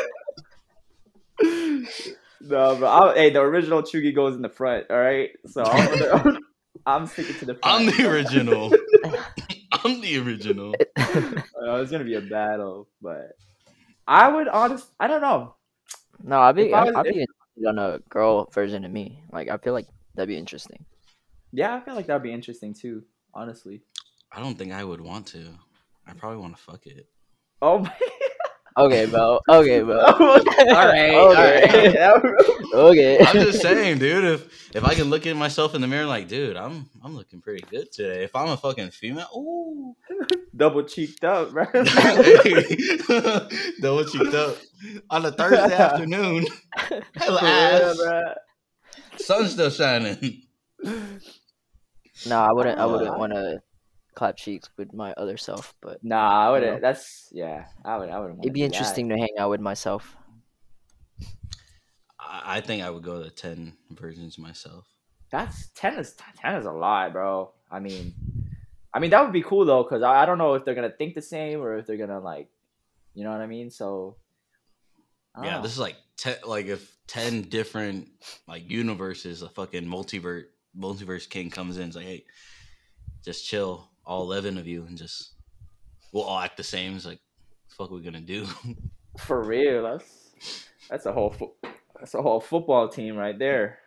[2.49, 2.89] no bro.
[2.89, 4.87] I, hey, the original Chugi goes in the front.
[4.91, 6.41] All right, so I'm, gonna-
[6.87, 7.65] I'm sticking to the front.
[7.65, 8.73] I'm the original.
[9.85, 10.75] I'm the original.
[10.97, 13.33] Uh, it's gonna be a battle, but
[14.07, 14.87] I would honest.
[15.01, 15.55] I don't know.
[16.23, 19.23] no, I'd be I I'd, was- I'd be interested on a girl version of me.
[19.33, 20.85] Like I feel like that'd be interesting.
[21.53, 23.03] Yeah, I feel like that'd be interesting too.
[23.35, 23.83] Honestly.
[24.33, 25.47] I don't think I would want to.
[26.07, 27.07] I probably want to fuck it.
[27.63, 27.93] Oh my.
[28.79, 29.41] Okay, bro.
[29.49, 29.99] Okay, bro.
[30.05, 31.15] all right.
[31.15, 31.95] All Okay.
[31.99, 32.35] right.
[32.75, 33.19] Okay.
[33.25, 34.25] I'm just saying, dude.
[34.25, 37.41] If if I can look at myself in the mirror, like, dude, I'm I'm looking
[37.41, 38.25] pretty good today.
[38.25, 39.95] If I'm a fucking female, ooh,
[40.57, 41.65] Double cheeked up, bro.
[41.73, 42.67] Hey.
[43.81, 44.57] double cheeked up
[45.09, 46.47] on a Thursday afternoon.
[47.15, 47.99] Hella Yeah, ass.
[47.99, 48.35] bruh.
[49.19, 50.43] Sun's still shining.
[50.85, 52.79] no, I wouldn't.
[52.79, 53.63] I wouldn't Uh, want to
[54.17, 56.75] clap cheeks with my other self, but Nah, I wouldn't.
[56.77, 56.81] know?
[56.81, 57.67] That's yeah.
[57.85, 58.09] I would.
[58.09, 58.41] I wouldn't.
[58.41, 60.17] it'd be interesting to hang out with myself.
[62.19, 64.87] I I think I would go to ten versions myself.
[65.31, 67.53] That's ten is ten is a lot, bro.
[67.71, 68.15] I mean,
[68.93, 70.91] I mean that would be cool though, because I, I don't know if they're gonna
[70.91, 72.49] think the same or if they're gonna like,
[73.15, 73.71] you know what I mean.
[73.71, 74.17] So.
[75.35, 75.63] I Yeah, know.
[75.63, 78.09] this is like ten, like if ten different
[78.49, 82.25] like universes, a fucking multiverse multiverse king comes in, it's like, hey,
[83.23, 85.33] just chill, all eleven of you, and just
[86.13, 86.97] we'll all act the same.
[86.97, 87.21] It's like,
[87.69, 88.47] fuck, we gonna do?
[89.19, 90.31] For real, that's
[90.89, 91.55] that's a whole fo-
[91.99, 93.79] that's a whole football team right there.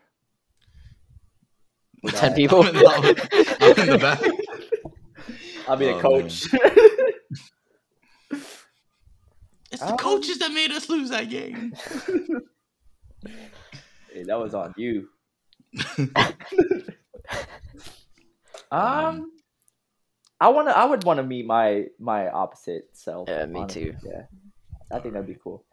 [2.04, 2.62] With ten people.
[2.64, 4.22] I'm in the- I'm in the back.
[5.68, 6.46] I'll be the Oh, coach.
[9.72, 11.74] It's the Um, coaches that made us lose that game.
[14.12, 15.08] hey, that was on you.
[16.00, 16.36] Um,
[18.72, 19.32] Um,
[20.40, 20.72] I wanna.
[20.72, 23.28] I would want to meet my my opposite self.
[23.30, 23.86] Yeah, me honestly.
[23.92, 23.98] too.
[24.06, 24.24] Yeah,
[24.92, 25.66] I think that'd be cool.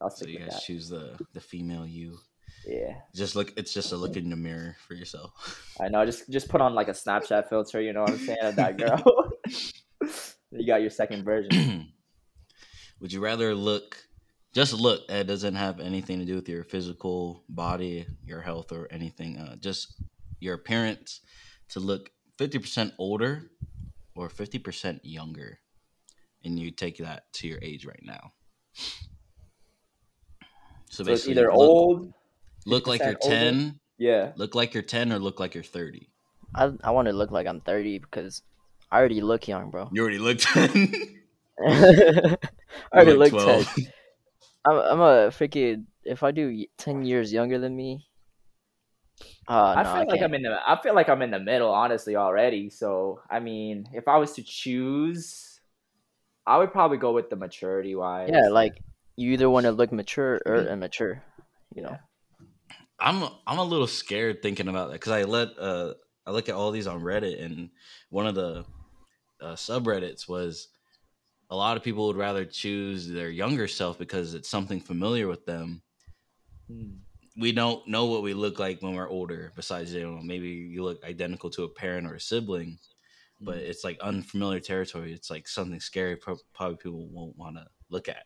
[0.00, 0.62] I'll So you with guys that.
[0.62, 2.18] choose the the female you.
[2.66, 3.52] Yeah, Just look.
[3.56, 5.74] It's just a look in the mirror for yourself.
[5.80, 6.04] I know.
[6.04, 7.80] Just just put on like a Snapchat filter.
[7.80, 8.38] You know what I'm saying?
[8.42, 9.02] Of that girl.
[10.50, 11.92] you got your second version.
[13.00, 13.96] Would you rather look?
[14.52, 15.02] Just look.
[15.08, 19.38] It doesn't have anything to do with your physical body, your health, or anything.
[19.38, 20.00] Uh, just
[20.40, 21.20] your appearance
[21.70, 23.50] to look fifty percent older
[24.16, 25.60] or fifty percent younger,
[26.44, 28.32] and you take that to your age right now.
[30.88, 32.12] So So it's basically, either look, old.
[32.64, 33.36] look like you're 50% older?
[33.36, 34.32] ten, Yeah.
[34.36, 36.08] look like you're ten, or look like you're thirty.
[36.54, 38.42] I I want to look like I'm 30 because
[38.90, 39.90] I already look young, bro.
[39.92, 40.68] You already look ten.
[41.60, 42.36] I
[42.94, 43.66] already You're look 10.
[44.64, 45.84] I'm, I'm a freaking.
[46.04, 48.06] If I do 10 years younger than me,
[49.48, 50.22] uh, I no, feel I like can't.
[50.22, 50.58] I'm in the.
[50.66, 52.70] I feel like I'm in the middle, honestly, already.
[52.70, 55.60] So I mean, if I was to choose,
[56.46, 58.30] I would probably go with the maturity wise.
[58.30, 58.82] Yeah, like
[59.16, 61.24] you either want to look mature or immature.
[61.74, 61.98] You know.
[62.98, 65.94] I'm I'm a little scared thinking about that because I let uh
[66.24, 67.70] I look at all these on Reddit and
[68.10, 68.64] one of the
[69.40, 70.68] uh, subreddits was
[71.50, 75.46] a lot of people would rather choose their younger self because it's something familiar with
[75.46, 75.82] them.
[76.68, 77.05] Hmm.
[77.38, 79.52] We don't know what we look like when we're older.
[79.56, 82.78] Besides, you know, maybe you look identical to a parent or a sibling,
[83.40, 83.64] but Hmm.
[83.64, 85.12] it's like unfamiliar territory.
[85.12, 86.16] It's like something scary.
[86.16, 88.24] Probably people won't want to look at.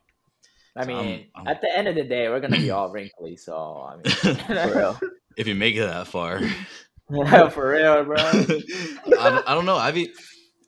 [0.76, 2.90] I So I'm- mean, I'm- at the end of the day, we're gonna be all
[2.92, 3.36] wrinkly.
[3.36, 3.54] So
[3.88, 4.04] I mean,
[4.46, 5.00] For real.
[5.36, 6.40] If you make it that far.
[7.10, 8.16] Yeah, for real, bro.
[8.16, 9.76] I, don't, I don't know.
[9.76, 10.12] I be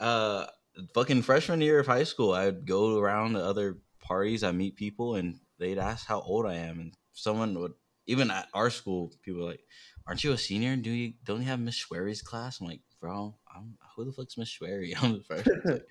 [0.01, 0.47] uh
[0.95, 5.15] fucking freshman year of high school, I'd go around to other parties, I meet people
[5.15, 7.75] and they'd ask how old I am and someone would
[8.07, 9.65] even at our school, people were like,
[10.07, 10.75] Aren't you a senior?
[10.77, 12.61] Do you don't you have Miss Schwery's class?
[12.61, 14.95] I'm like, bro, I'm who the fuck's Miss Schwery?
[15.03, 15.57] I'm a freshman.
[15.57, 15.87] It's like,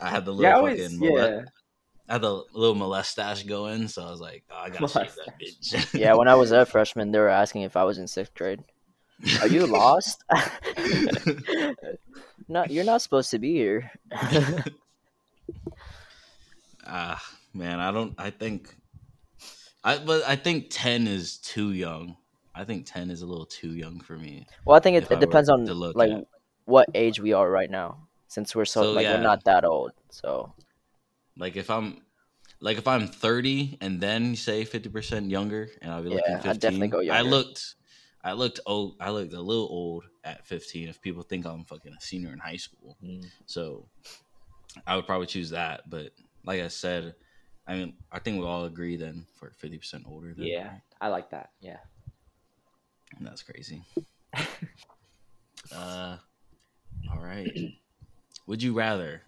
[0.00, 1.40] I had the little Yeah, I always, fucking mole- yeah.
[2.08, 5.38] I had the little mustache going, so I was like, oh, I gotta shave that
[5.40, 5.94] bitch.
[5.98, 8.60] Yeah, when I was a freshman, they were asking if I was in sixth grade.
[9.40, 10.24] Are you lost?
[12.48, 13.90] no, you're not supposed to be here.
[16.86, 17.22] Ah,
[17.54, 18.14] man, I don't.
[18.18, 18.74] I think,
[19.84, 22.16] I but I think ten is too young.
[22.54, 24.46] I think ten is a little too young for me.
[24.64, 26.24] well, I think it, If I it depends on to look like at-
[26.64, 28.06] what age we are right now.
[28.28, 29.14] Since we're so, So, like yeah.
[29.16, 30.52] we're not that old, so
[31.36, 32.00] Like if I'm,
[32.60, 36.34] like if I'm thirty and then say fifty percent younger, and I'll be looking Yeah,
[36.36, 36.50] fifteen.
[36.50, 37.18] I'd definitely go younger.
[37.18, 37.74] I looked,
[38.22, 38.96] I looked old.
[39.00, 40.88] I looked a little old at fifteen.
[40.88, 43.24] If people think I'm fucking a senior in high school, Mm.
[43.46, 43.88] so
[44.86, 45.88] I would probably choose that.
[45.90, 46.12] But
[46.44, 47.14] like I said,
[47.66, 50.34] I mean, I think we all agree then for fifty percent older.
[50.36, 51.50] Then, Yeah, I like that.
[51.60, 51.78] Yeah.
[53.16, 53.82] And That's crazy.
[55.74, 56.16] uh,
[57.12, 57.50] all right.
[58.46, 59.22] Would you rather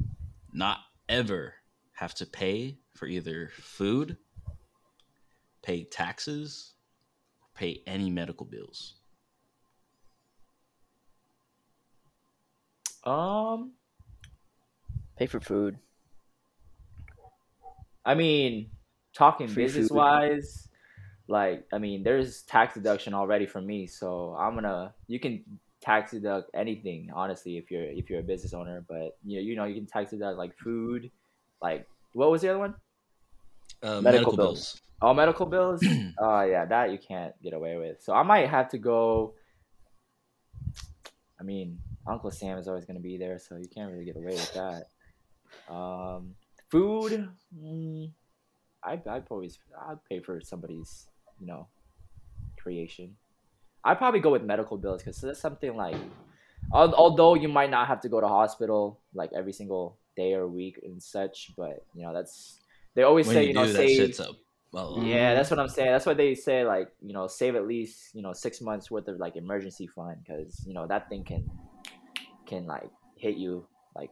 [0.53, 0.79] not
[1.09, 1.55] ever
[1.95, 4.17] have to pay for either food,
[5.63, 6.73] pay taxes,
[7.41, 8.95] or pay any medical bills?
[13.05, 13.73] Um,
[15.17, 15.79] pay for food.
[18.05, 18.71] I mean,
[19.15, 19.75] talking Free food.
[19.75, 20.69] business wise,
[21.29, 25.45] like I mean, there's tax deduction already for me, so I'm gonna you can
[25.81, 29.57] tax deduct anything honestly if you're if you're a business owner, but you know you
[29.57, 31.11] know you can tax deduct like food,
[31.61, 32.75] like what was the other one?
[33.83, 34.81] Uh, Medical bills.
[35.01, 35.83] All medical bills.
[36.19, 38.01] Oh yeah, that you can't get away with.
[38.03, 39.35] So I might have to go.
[41.41, 44.35] I mean, Uncle Sam is always gonna be there, so you can't really get away
[44.35, 44.89] with that.
[45.73, 46.35] Um,
[46.73, 47.29] food.
[47.55, 48.11] Mm,
[48.83, 49.59] I I'd always
[49.89, 51.07] I'd pay for somebody's
[51.39, 51.69] you know
[52.59, 53.17] creation.
[53.85, 55.97] I'd probably go with medical bills because that's something like,
[56.73, 60.81] although you might not have to go to hospital like every single day or week
[60.83, 62.61] and such, but you know that's
[62.95, 64.37] they always when say you, you know do, that save shit's up.
[64.73, 65.93] Well, yeah, that's what I'm saying.
[65.93, 69.09] That's why they say like you know save at least you know six months worth
[69.09, 71.51] of like emergency fund because you know that thing can
[72.47, 74.11] can like hit you like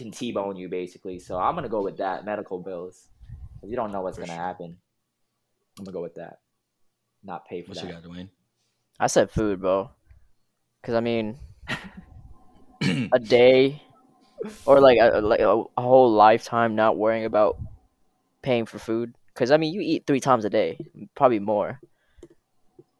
[0.00, 1.18] can t-bone you basically.
[1.18, 3.08] So I'm gonna go with that medical bills.
[3.62, 4.42] you don't know what's For gonna sure.
[4.42, 4.78] happen.
[5.78, 6.38] I'm gonna go with that.
[7.22, 8.02] Not pay for What you that.
[8.02, 8.28] got, Dwayne?
[8.98, 9.90] I said food, bro.
[10.80, 11.38] Because I mean,
[13.12, 13.82] a day
[14.64, 17.58] or like a, like a, a whole lifetime not worrying about
[18.42, 19.14] paying for food.
[19.34, 20.78] Because I mean, you eat three times a day,
[21.14, 21.80] probably more.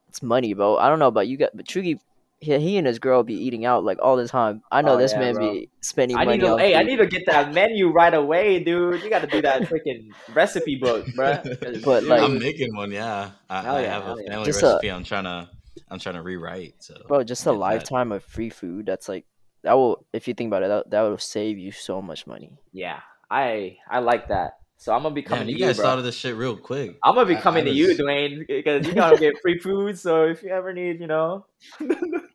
[0.09, 0.77] It's money, bro.
[0.77, 1.99] I don't know about you, got but Chugi,
[2.41, 4.63] he, he and his girl be eating out like all the time.
[4.73, 5.53] I know Oh, this yeah, man bro.
[5.53, 8.13] be spending I money need to on hey, I need to get that menu right
[8.15, 9.03] away, dude.
[9.03, 11.39] You got to do that freaking recipe book, bro.
[11.85, 12.91] But, like- I'm making one.
[12.93, 14.89] Yeah, I, I yeah, have a family Just a- recipe.
[14.91, 15.49] I'm trying to,
[15.91, 16.75] I'm trying to rewrite.
[16.81, 17.59] So, Bro, just a get that.
[17.59, 18.87] lifetime of free food.
[18.87, 19.25] That's like
[19.63, 22.51] that will if you think about it, that that will save you so much money.
[22.73, 24.53] Yeah, I I like that.
[24.79, 25.85] So I'm gonna be coming Damn, to you you, guys bro.
[25.85, 26.97] thought of this shit real quick.
[27.05, 29.99] I'm gonna be I- I coming to you, Dwayne, because you gotta get free food.
[29.99, 31.45] So if you ever need, you know,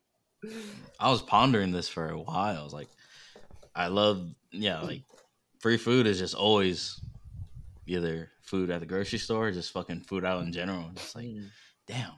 [0.98, 2.58] I was pondering this for a while.
[2.60, 2.88] I was like,
[3.74, 5.02] I love, yeah, like
[5.60, 7.00] free food is just always
[7.86, 10.90] either food at the grocery store or just fucking food out in general.
[10.92, 11.48] It's like, Mm.
[11.86, 12.12] damn.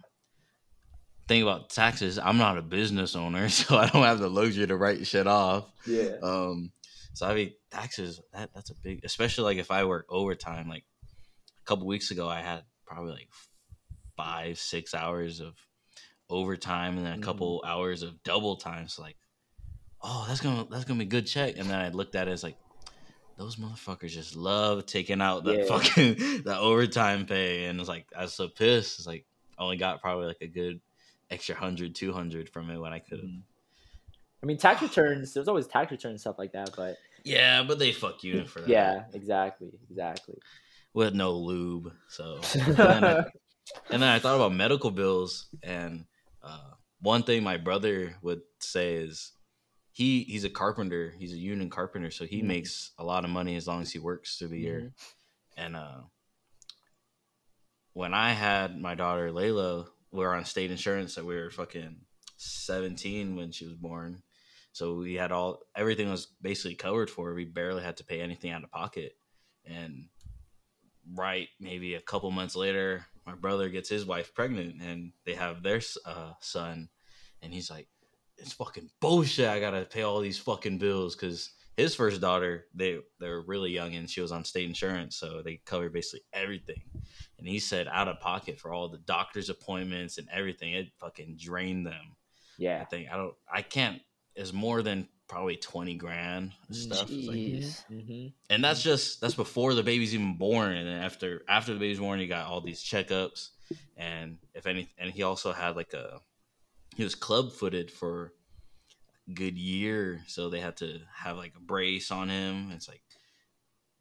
[1.26, 4.76] Thing about taxes, I'm not a business owner, so I don't have the luxury to
[4.76, 5.70] write shit off.
[5.86, 6.72] yeah, Um,
[7.12, 10.68] so I mean, taxes that that's a big, especially like if I work overtime.
[10.68, 10.84] Like
[11.60, 13.28] a couple weeks ago, I had probably like
[14.16, 15.54] five, six hours of
[16.30, 18.88] overtime, and then a couple hours of double time.
[18.88, 19.16] So like,
[20.02, 21.56] oh, that's gonna that's gonna be a good check.
[21.58, 22.56] And then I looked at it as like,
[23.36, 25.64] those motherfuckers just love taking out the Yeah.
[25.64, 26.14] fucking
[26.44, 28.98] the overtime pay, and it's like I was so pissed.
[28.98, 29.24] It's like
[29.58, 30.80] I only got probably like a good
[31.30, 33.42] extra 100 200 from it when i could have Mhm.
[34.42, 35.34] I mean, tax returns.
[35.34, 38.70] There's always tax returns stuff like that, but yeah but they fuck you for that
[38.70, 40.36] yeah, exactly, exactly.
[40.94, 41.92] with no lube.
[42.08, 43.24] So, and then, I,
[43.90, 46.04] and then I thought about medical bills, and
[46.42, 46.70] uh,
[47.00, 49.32] one thing my brother would say is
[49.92, 51.14] he he's a carpenter.
[51.18, 52.46] He's a union carpenter, so he Mhm.
[52.46, 54.80] makes a lot of money as long as he works through the year.
[54.80, 55.60] Mm-hmm.
[55.64, 56.00] And uh,
[57.92, 61.96] when I had my daughter Layla, we were on state insurance, that we were fucking
[62.36, 64.22] seventeen when she was born.
[64.72, 67.28] So we had all everything was basically covered for.
[67.28, 67.34] her.
[67.34, 69.16] We barely had to pay anything out of pocket.
[69.64, 70.08] And
[71.14, 75.62] right, maybe a couple months later, my brother gets his wife pregnant, and they have
[75.62, 76.88] their uh, son,
[77.42, 77.88] and he's like,
[78.36, 79.48] "It's fucking bullshit.
[79.48, 83.70] I gotta pay all these fucking bills because." His first daughter, they they were really
[83.70, 86.82] young and she was on state insurance, so they covered basically everything.
[87.38, 91.36] And he said out of pocket for all the doctor's appointments and everything, it fucking
[91.40, 92.16] drained them.
[92.58, 92.80] Yeah.
[92.82, 94.02] I think I don't, I can't.
[94.34, 97.10] It's more than probably twenty grand and stuff.
[97.10, 97.84] It's like- Jeez.
[97.86, 101.80] hmm and that's just that's before the baby's even born, and then after after the
[101.80, 103.50] baby's born, you got all these checkups,
[103.96, 106.20] and if any, and he also had like a
[106.96, 108.32] he was club footed for
[109.28, 112.70] a good year, so they had to have like a brace on him.
[112.72, 113.02] It's like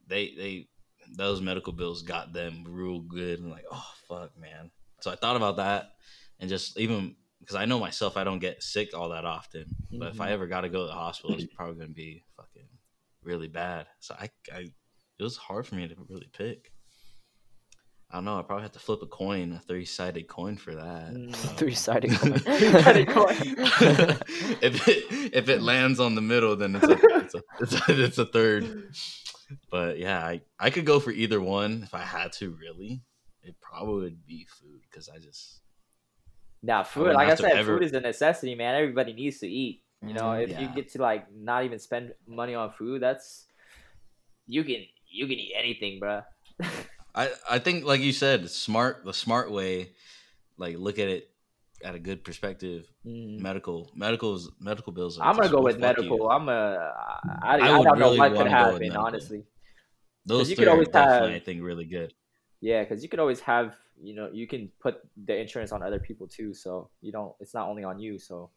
[0.08, 0.68] they they
[1.16, 4.72] those medical bills got them real good, and like oh fuck man.
[5.02, 5.92] So I thought about that,
[6.40, 10.10] and just even because I know myself, I don't get sick all that often, but
[10.14, 10.32] if I Mhm.
[10.34, 12.68] ever got to go to the hospital, it's probably gonna be fucking
[13.24, 13.88] really bad.
[14.00, 14.60] So I, I
[15.20, 16.72] it was hard for me to really pick.
[18.10, 18.40] I don't know.
[18.40, 21.14] I probably have to flip a coin, a three sided coin for that.
[21.14, 21.28] Mm.
[21.28, 22.40] Um, Three sided coin.
[22.40, 23.36] Three-sided coin.
[24.62, 27.82] if it if it lands on the middle, then it's a it's a, it's a,
[28.06, 28.94] it's a third.
[29.70, 32.52] But yeah, I I could go for either one if I had to.
[32.52, 33.02] Really,
[33.44, 35.60] it probably would be food because I just
[36.64, 38.76] Now, food, wouldn't like I said, ever- food is a necessity, man.
[38.76, 39.84] Everybody needs to eat.
[40.06, 40.44] You know, Mhm.
[40.50, 43.48] if you get to like not even spend money on food, that's
[44.46, 46.24] you can you can eat anything, bruh.
[47.16, 49.94] I I think like you said, smart the smart way,
[50.58, 51.32] like look at it
[51.84, 52.86] at a good perspective.
[53.06, 53.40] Mhm.
[53.40, 55.18] Medical medicals medical bills.
[55.18, 56.18] are I'm gonna go with medical.
[56.18, 56.30] you.
[56.30, 56.52] I'm a.
[56.52, 59.46] I, I, I I don't know what could wanna go with happen, honestly.
[60.26, 62.14] Those you three could are always definitely, have- I think, really good.
[62.62, 66.00] Yeah, because you could always have, you know, you can put the insurance on other
[66.00, 67.34] people too, so you don't.
[67.40, 68.18] It's not only on you.
[68.18, 68.50] So,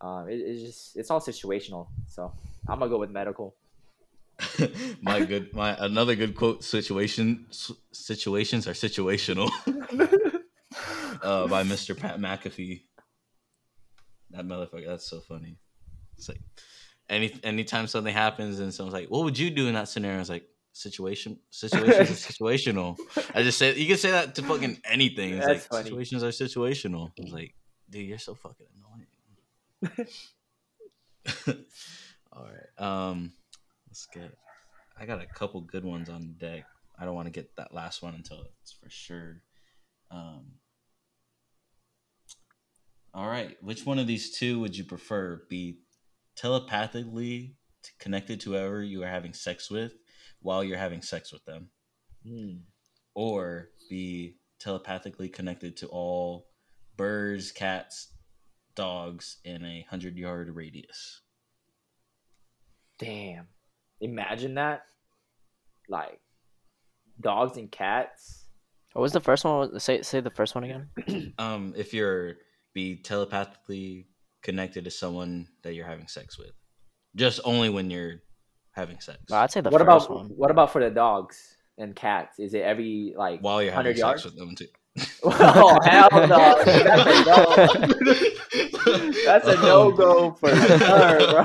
[0.00, 1.88] um, it, it's just it's all situational.
[2.08, 2.32] So
[2.68, 3.54] I'm gonna go with medical.
[5.02, 7.46] my good, my another good quote: "Situation
[7.92, 9.50] situations are situational."
[11.22, 11.96] uh, by Mr.
[11.96, 12.82] Pat McAfee.
[14.30, 14.86] That motherfucker.
[14.86, 15.58] That's so funny.
[16.16, 16.40] It's like
[17.08, 20.30] any anytime something happens and someone's like, "What would you do in that scenario?" It's
[20.30, 22.98] like situation situations are situational.
[23.34, 25.34] I just say you can say that to fucking anything.
[25.34, 25.84] It's That's like funny.
[25.84, 27.10] situations are situational.
[27.16, 27.54] It's like,
[27.88, 30.08] dude, you're so fucking annoying.
[32.32, 32.84] All right.
[32.86, 33.32] Um,
[33.88, 34.36] let's get.
[34.98, 36.64] I got a couple good ones on deck.
[36.98, 39.42] I don't want to get that last one until it's for sure.
[40.10, 40.52] Um.
[43.14, 43.56] All right.
[43.62, 45.42] Which one of these two would you prefer?
[45.48, 45.78] Be
[46.36, 47.56] telepathically
[47.98, 49.94] connected to whoever you are having sex with
[50.46, 51.70] while you're having sex with them,
[52.24, 52.58] Hmm.
[53.14, 56.46] or be telepathically connected to all
[56.96, 58.12] birds, cats,
[58.76, 61.22] dogs in a hundred yard radius.
[62.98, 63.48] Damn.
[64.00, 64.82] Imagine that.
[65.88, 66.20] Like
[67.20, 68.44] dogs and cats.
[68.92, 69.78] What was the first one?
[69.80, 71.34] Say say the first one again.
[71.38, 72.34] Um, if you're
[72.72, 74.06] be telepathically
[74.42, 76.52] connected to someone that you're having sex with,
[77.16, 78.22] just only when you're
[78.76, 79.18] having sex.
[79.30, 80.26] No, I'd say the what first about one.
[80.36, 82.38] what about for the dogs and cats?
[82.38, 84.24] Is it every like while you're having 100 sex yards?
[84.24, 84.66] with them too.
[85.24, 86.62] Oh hell no!
[86.64, 88.14] That's a no.
[89.24, 91.44] That's a no go for sure, bro.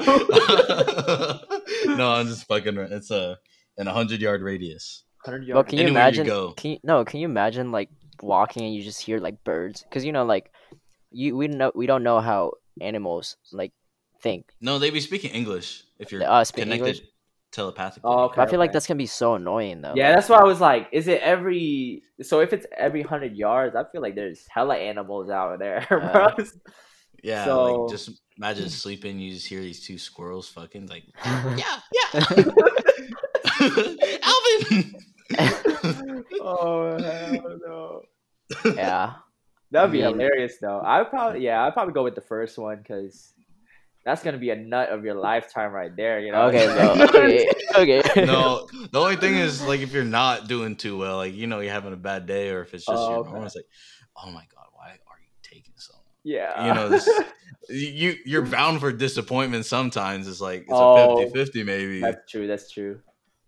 [1.96, 2.76] no, I'm just fucking.
[2.76, 3.38] ra- It's a
[3.78, 5.04] in a hundred yard radius.
[5.26, 5.56] Hundred yard.
[5.56, 6.26] Well, can you Anywhere you imagine?
[6.28, 6.52] go.
[6.54, 7.90] Can you, no, can you imagine like
[8.22, 9.84] walking and you just hear like birds?
[9.84, 10.52] Because you know, like
[11.12, 13.74] you we know we don't know how animals like
[14.22, 14.52] think.
[14.62, 17.02] No, they be speaking English if you're Uh, speak connected English?
[17.52, 18.10] Telepathically.
[18.10, 18.36] Oh, okay.
[18.38, 19.94] But I feel like that's gonna be so annoying though.
[19.96, 22.04] Yeah, that's why I was like, is it every?
[22.22, 26.30] So if it's every hundred yards, I feel like there's hella animals out there, bro.
[27.24, 29.20] Yeah, So- like just imagine sleeping.
[29.20, 31.80] You just hear these two squirrels fucking like, Yeah.
[31.94, 32.52] yeah, yeah,
[34.24, 34.96] Alvin.
[36.42, 38.02] oh hell no!
[38.76, 39.14] yeah.
[39.70, 40.80] That'd be I mean- hilarious though.
[40.80, 43.34] I would probably yeah, I'd probably go with the first one because
[44.06, 46.20] that's gonna be a nut of your lifetime right there.
[46.20, 46.44] You know?
[46.48, 46.94] Okay, bro.
[47.22, 48.02] Okay.
[48.04, 48.26] Okay.
[48.26, 51.60] no, the only thing is like if you're not doing too well, like you know
[51.62, 53.46] you're having a bad day, or if it's just Oh, your okay.
[53.46, 53.66] it's like,
[54.18, 56.04] oh my god, why are you taking so long?
[56.24, 56.68] yeah.
[56.68, 57.08] You know, this,
[57.70, 59.66] you you're bound for disappointment.
[59.66, 61.18] Sometimes it's like it's Oh.
[61.18, 62.02] a 50-50 maybe.
[62.02, 62.48] that's true.
[62.48, 63.00] That's true.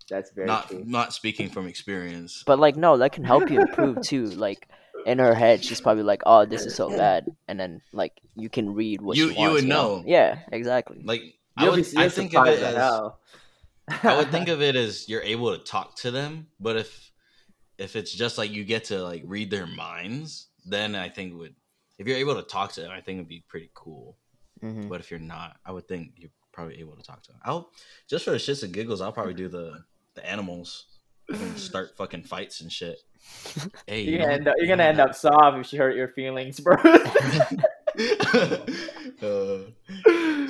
[0.09, 0.83] That's very Not true.
[0.85, 2.43] not speaking from experience.
[2.45, 4.25] But like no, that can help you improve too.
[4.25, 4.67] Like
[5.05, 8.49] in her head, she's probably like, "Oh, this is so bad," and then like you
[8.49, 9.53] can read what You- she you wants.
[9.61, 10.03] would know.
[10.05, 11.01] Yeah, exactly.
[11.03, 11.21] Like
[11.57, 13.19] I would, I think of it as as hell.
[14.03, 17.11] I would think of it as you're able to talk to them, but if
[17.77, 21.35] if it's just like you get to like read their minds, then I think it
[21.35, 21.55] would
[21.99, 24.17] if you're able to talk to them, I think it'd be pretty cool.
[24.61, 27.41] hmm But if you're not, I would think you're probably able to talk to them.
[27.43, 27.71] I'll
[28.09, 29.83] just for the shits and giggles, I'll probably do the
[30.15, 30.85] the animals
[31.29, 32.99] and start fucking fights and shit.
[33.87, 36.59] Hey, You're gonna end up, you're gonna end up soft if she hurt your feelings,
[36.59, 36.75] bro.
[39.21, 39.59] Uh,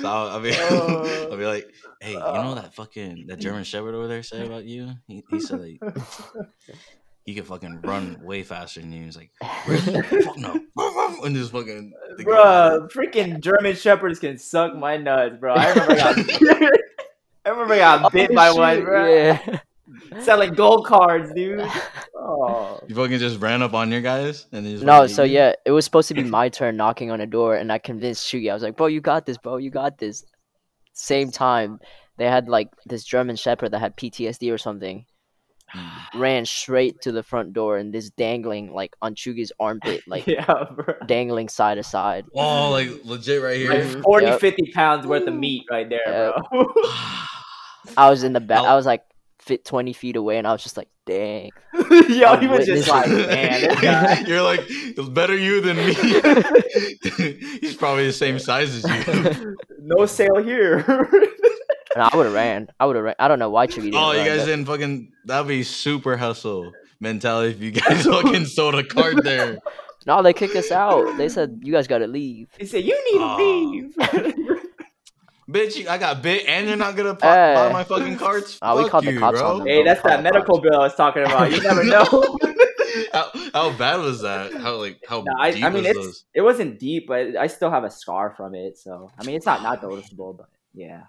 [0.04, 3.94] I'll, I'll be, Uh, I'll be like, hey, you know that fucking that German Shepherd
[3.94, 4.90] over there said about you?
[5.06, 6.48] He, he said that
[7.24, 9.04] he could fucking run way faster than you.
[9.04, 9.30] He's like,
[9.68, 10.02] really?
[10.22, 10.58] Fuck no,
[11.24, 11.92] and just fucking,
[12.24, 15.54] Bro, guy- freaking German shepherds can suck my nuts, bro.
[15.54, 16.18] I remember I got,
[17.44, 19.06] I remember I got bit Oh, by shit, one, bro.
[19.14, 19.58] Yeah.
[20.20, 21.60] Selling gold cards, dude.
[22.26, 25.34] Oh, You fucking just ran up on your guys and they just No, so you?
[25.34, 28.26] yeah, it was supposed to be my turn knocking on a door, and I convinced
[28.26, 28.50] Chugi.
[28.50, 29.58] I was like, "Bro, you got this, bro.
[29.58, 30.24] You got this."
[30.94, 31.80] Same time,
[32.18, 35.04] they had like this German Shepherd that had PTSD or something.
[36.14, 40.46] Ran straight to the front door, and this dangling like on Chugi's armpit, like yeah,
[40.74, 40.94] bro.
[41.06, 42.24] dangling side to side.
[42.34, 43.74] Oh, like legit right here.
[43.74, 44.40] Like 40, Yep.
[44.40, 46.72] 50 pounds worth of meat right there, bro.
[47.96, 48.60] I was in the back.
[48.62, 49.02] I was like
[49.44, 51.50] fit twenty feet away, and I was just like, "Dang."
[52.08, 54.26] Yo, I'm he was just like, man.
[54.26, 54.60] You're like
[55.12, 55.92] better you than me.
[57.60, 59.56] He's probably the same size as you.
[59.80, 60.78] No sale here.
[61.94, 62.68] And I would have ran.
[62.80, 63.14] I would have ran.
[63.18, 65.12] I don't know why Chugi didn't Oh, you guys but- didn't fucking.
[65.26, 69.58] That'd be super hustle mentality if you guys fucking sold a cart there.
[70.06, 71.16] No, they kicked us out.
[71.18, 72.48] They said you guys got to leave.
[72.58, 74.60] he said, "You need to leave."
[75.48, 77.54] Bitch, you, I got bit and you're not gonna pop, Hey.
[77.54, 78.58] buy my fucking carts.
[78.62, 79.60] Ah, we Fuck called the you, cops bro.
[79.60, 81.50] on hey, that's that medical bill I was talking about.
[81.50, 82.04] You never know.
[83.12, 84.52] how, how bad was that?
[84.54, 86.24] How like how No, I, deep I mean, was it's those?
[86.34, 88.78] it wasn't deep, but I still have a scar from it.
[88.78, 91.02] So I mean, it's not not noticeable, but yeah,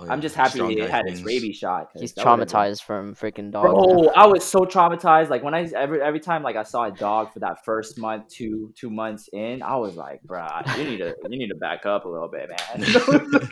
[0.00, 1.26] Oh, yeah, I'm just happy strong he guy had his things.
[1.26, 1.90] rabies shot.
[1.94, 3.68] He's that been- traumatized from freaking dogs.
[3.70, 4.08] Oh.
[4.16, 5.28] I was so traumatized.
[5.28, 8.28] Like when I every every time like I saw a dog for that first month,
[8.28, 11.84] two two months in, I was like, bruh, you need to you need to back
[11.84, 13.48] up a little bit, man.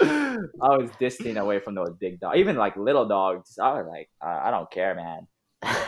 [0.62, 3.58] I was distant away from those big dogs, even like little dogs.
[3.62, 5.26] I was like, I, I don't care, man.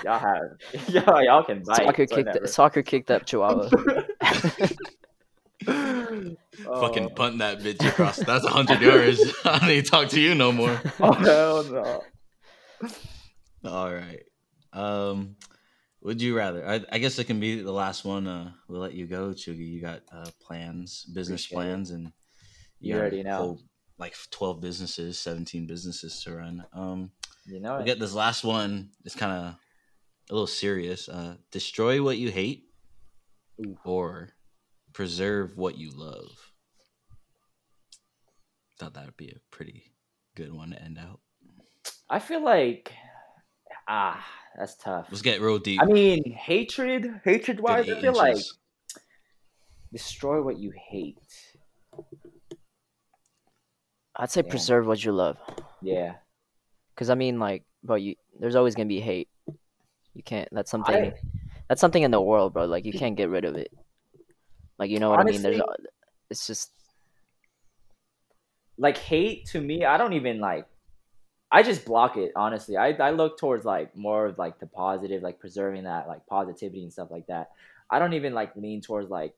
[0.05, 1.79] Y'all have y'all, y'all can bite.
[1.79, 2.27] Soccer kicked.
[2.27, 2.47] whatever.
[2.47, 3.71] Soccer kicked that chihuahua.
[6.65, 8.17] Fucking Oh, punt that bitch across.
[8.17, 9.21] That's a hundred yards.
[9.45, 10.81] I don't need to talk to you no more.
[11.01, 12.03] oh hell no.
[13.71, 14.23] All right.
[14.73, 15.37] Um,
[16.03, 16.67] would you rather?
[16.67, 18.27] I, I guess it can be the last one.
[18.27, 19.67] Uh, we'll let you go, Chugi.
[19.71, 21.71] You got uh, plans, business Appreciate it.
[21.71, 22.12] plans, and
[22.81, 23.37] You a already know.
[23.37, 23.61] whole,
[23.99, 26.65] like twelve businesses, seventeen businesses to run.
[26.75, 27.11] Um,
[27.47, 27.87] You know we it.
[27.87, 28.91] get this last one.
[29.05, 29.55] It's kind of
[30.31, 31.09] a little serious.
[31.09, 32.65] Uh, destroy what you hate,
[33.65, 33.77] Ooh.
[33.85, 34.31] or
[34.93, 36.29] preserve what you love.
[38.85, 39.95] Thought that would be a pretty
[40.35, 41.20] good one to end out.
[42.11, 42.93] I feel like
[43.89, 44.22] ah,
[44.59, 45.07] that's tough.
[45.11, 45.80] Let's get real deep.
[45.80, 48.37] I mean, hatred, hatred wise, I eight feel like
[49.91, 51.16] destroy what you hate.
[54.16, 54.51] I'd say Yeah.
[54.51, 55.39] preserve what you love,
[55.80, 56.16] Yeah,
[56.95, 59.30] because I mean, like, bro, you there's always gonna be hate.
[60.12, 60.51] You can't.
[60.53, 60.95] That's something.
[60.95, 61.14] I-
[61.70, 62.66] that's something in the world, bro.
[62.66, 63.72] Like you can't get rid of it.
[64.78, 65.41] Like you know what I mean?
[65.41, 65.62] There's.
[66.28, 66.70] It's just.
[68.79, 70.66] Like hate to me, I don't even like.
[71.53, 72.77] I just block it honestly.
[72.77, 76.83] I, I look towards like more of like the positive, like preserving that like positivity
[76.83, 77.51] and stuff like that.
[77.91, 79.35] I don't even like lean towards like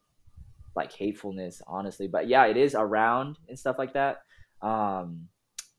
[0.74, 4.22] like hatefulness honestly, but yeah, it is around and stuff like that.
[4.62, 5.28] Um,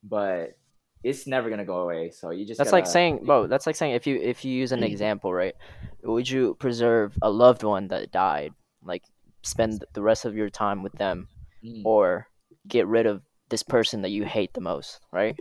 [0.03, 0.57] but
[1.03, 2.11] it's never gonna go away.
[2.11, 3.47] So you just That's like gotta- saying, bro.
[3.47, 5.55] That's like saying if you if you use an example, right?
[6.03, 8.53] Would you preserve a loved one that died,
[8.83, 9.03] like
[9.41, 11.29] spend the rest of your time with them,
[11.65, 12.27] Mm, or
[12.67, 15.35] get rid of this person that you hate the most, right?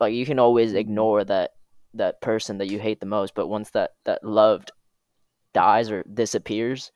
[0.00, 1.52] Like you can always ignore that
[1.94, 4.72] that person that you hate the most, but once that that loved
[5.52, 6.92] dies or disappears,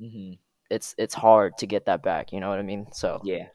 [0.00, 0.38] mhm.
[0.70, 2.32] it's it's hard to get that back.
[2.32, 2.86] You know what I mean?
[2.92, 3.46] So Yeah.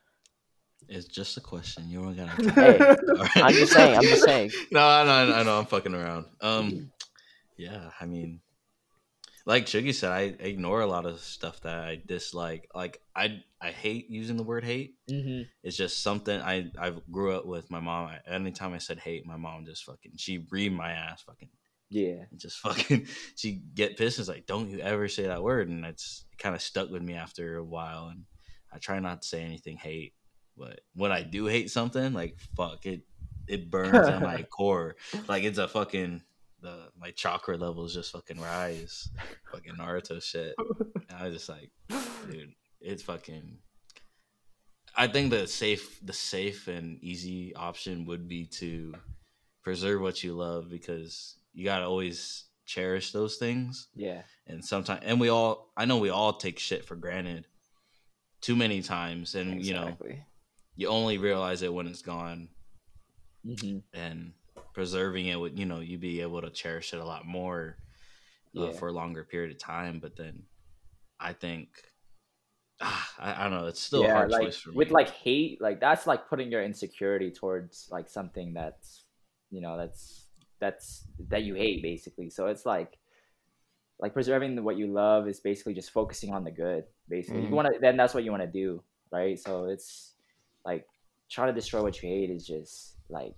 [0.90, 1.90] It's just a question.
[1.90, 2.52] You don't gotta.
[2.56, 3.38] Hey, Alright.
[3.38, 3.98] I'm just saying.
[3.98, 4.52] I'm just saying.
[4.72, 5.60] no, I know, I know.
[5.60, 6.26] I'm fucking around.
[6.40, 6.92] Um,
[7.58, 7.90] yeah.
[8.00, 8.40] I mean,
[9.48, 12.70] like Chugi said, I ignore a lot of stuff that I dislike.
[12.76, 14.96] Like I, I hate using the word hate.
[15.10, 17.72] hmm It's just something I I grew up with.
[17.72, 18.12] My mom.
[18.28, 21.22] Anytime I said hate, my mom just fucking she reamed my ass.
[21.24, 21.50] Fucking
[21.90, 22.26] Yeah.
[22.38, 23.08] just fucking.
[23.38, 24.18] She get pissed.
[24.20, 25.70] And it's like, don't you ever say that word.
[25.70, 28.10] And it's kind of stuck with me after a while.
[28.10, 28.26] And
[28.74, 30.14] I try not to say anything hate.
[30.58, 33.04] But when I do hate something, like fuck it,
[33.48, 34.98] it burns on my core.
[35.30, 36.22] Like it's a fucking
[36.68, 39.10] the my chakra levels just fucking rise.
[39.52, 40.56] Fucking Naruto shit.
[41.10, 41.72] And I was just like,
[42.30, 43.58] dude, it's fucking.
[44.96, 48.94] I think the safe, the safe and easy option would be to
[49.64, 53.88] preserve what you love because you gotta always cherish those things.
[53.96, 54.24] Yeah.
[54.48, 57.46] And sometimes, and we all, I know we all take shit for granted
[58.42, 59.98] too many times, and you know,
[60.76, 62.50] you only realize it when it's gone.
[63.46, 64.34] hmm And
[64.78, 67.80] preserving it would, you know, you'd be able to cherish it a lot more
[68.58, 68.80] uh, Yeah.
[68.80, 70.00] for a longer period of time.
[70.00, 70.44] But then,
[71.20, 71.70] I think,
[72.82, 74.76] ah, I, I don't know, it's still a hard like choice for me.
[74.76, 79.06] with like hate, like that's like putting your insecurity towards like something that's
[79.50, 80.26] you know that's
[80.60, 82.30] that's that you hate basically.
[82.30, 82.98] So it's like
[84.00, 86.86] like preserving what you love is basically just focusing on the good.
[87.10, 87.50] Basically, Mhm.
[87.50, 89.40] you want to then that's what you want to do, right?
[89.40, 90.14] So it's
[90.66, 90.88] like
[91.30, 93.36] trying to destroy what you hate is just like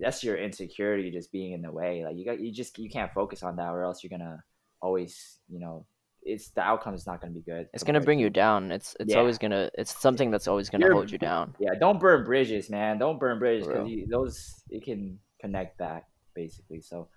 [0.00, 2.04] that's your insecurity just being in the way.
[2.04, 4.42] Like you got you just you can't focus on that, or else you're gonna
[4.82, 5.84] always you know
[6.22, 7.68] it's the outcome is not gonna be good.
[7.72, 8.70] It's gonna bring you down.
[8.72, 9.18] It's it's Yeah.
[9.20, 9.70] always gonna.
[9.78, 11.54] It's something that's always gonna You're- hold you down.
[11.58, 12.98] Yeah, don't burn bridges, man.
[12.98, 16.80] Don't burn bridges For because those it can connect back basically.
[16.82, 17.08] So,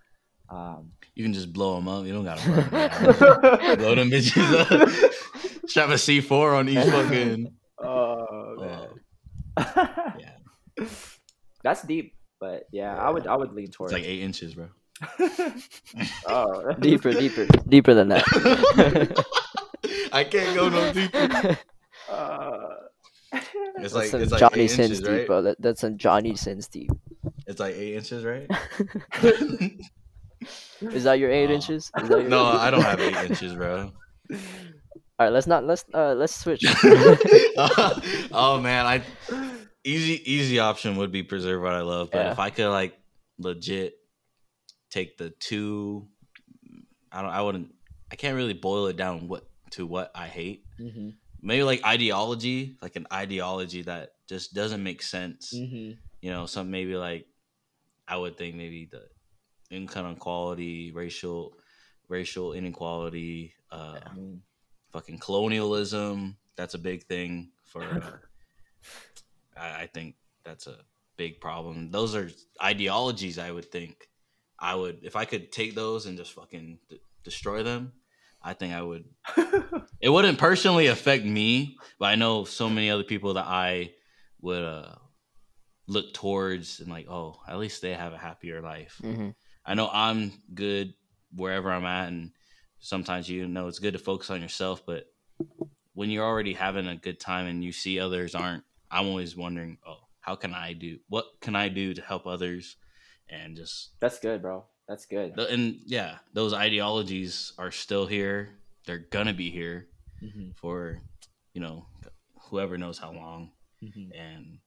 [0.50, 2.06] um, you can just blow them up.
[2.06, 3.78] You don't gotta burn them down.
[3.78, 5.14] blow them bitches up.
[5.70, 7.54] Strap a C four on each fucking.
[7.84, 8.88] oh
[9.58, 10.86] Uh, yeah,
[11.64, 12.16] that's deep.
[12.44, 13.94] But yeah, I would I would lean it's towards.
[13.94, 14.68] like eight inches, bro.
[16.28, 18.26] oh, deeper, deeper, deeper than that.
[20.12, 21.58] I can't go no deeper.
[22.12, 22.68] Uh,
[23.80, 25.26] It's like some it's like Johnny eight Sins inches, deep, right?
[25.28, 25.42] bro.
[25.44, 26.92] That, that's some Johnny Sins deep.
[27.48, 28.46] It's like eight inches, right?
[30.82, 31.92] Is that your eight Uh, inches?
[32.02, 33.90] Is that your no, eight I don't have eight inches, bro.
[34.30, 34.38] All
[35.18, 36.66] right, let's not let's uh let's switch.
[38.36, 39.02] oh man, I
[39.84, 42.32] easy easy option would be preserve what I love, but Yeah.
[42.34, 42.98] if I could like
[43.38, 43.94] legit
[44.90, 46.08] take the two,
[47.12, 47.74] I don't, I wouldn't,
[48.12, 50.64] I can't really boil it down what to what I hate.
[50.80, 55.54] mhm, Maybe like ideology, like an ideology that just doesn't make sense.
[55.54, 55.98] mhm.
[56.22, 57.26] You know, some maybe like
[58.08, 59.08] I would think maybe the
[59.76, 61.54] income inequality, racial
[62.08, 64.40] racial inequality, uh, Mm.
[64.92, 66.38] fucking colonialism.
[66.56, 67.82] That's a big thing for.
[67.82, 68.18] Uh,
[69.58, 70.78] I, I think that's a
[71.18, 71.92] big problem.
[71.92, 72.30] Those are
[72.62, 73.38] ideologies.
[73.40, 74.08] I would think
[74.60, 77.94] I would if I could take those and just fucking d- destroy them.
[78.42, 79.06] I think I would.
[80.02, 83.94] It wouldn't personally affect me, but I know so many other people that I
[84.42, 84.96] would uh,
[85.88, 89.00] look towards and like, oh, at least they have a happier life.
[89.02, 89.30] hmm
[89.66, 90.94] I know I'm good
[91.34, 92.32] wherever I'm at, and
[92.80, 94.86] sometimes you know it's good to focus on yourself.
[94.86, 95.06] But
[95.94, 99.78] when you're already having a good time and you see others aren't, I'm always wondering,
[99.88, 101.00] oh, how can I do?
[101.10, 102.78] What can I do to help others?
[103.30, 104.66] And just That's good, bro.
[104.88, 105.38] That's good.
[105.40, 108.50] and yeah, those ideologies are still here.
[108.86, 109.88] They're gonna be here
[110.22, 111.00] Mhm, for
[111.54, 111.88] you know
[112.50, 113.52] whoever knows how long.
[113.84, 114.10] mhm.
[114.14, 114.60] And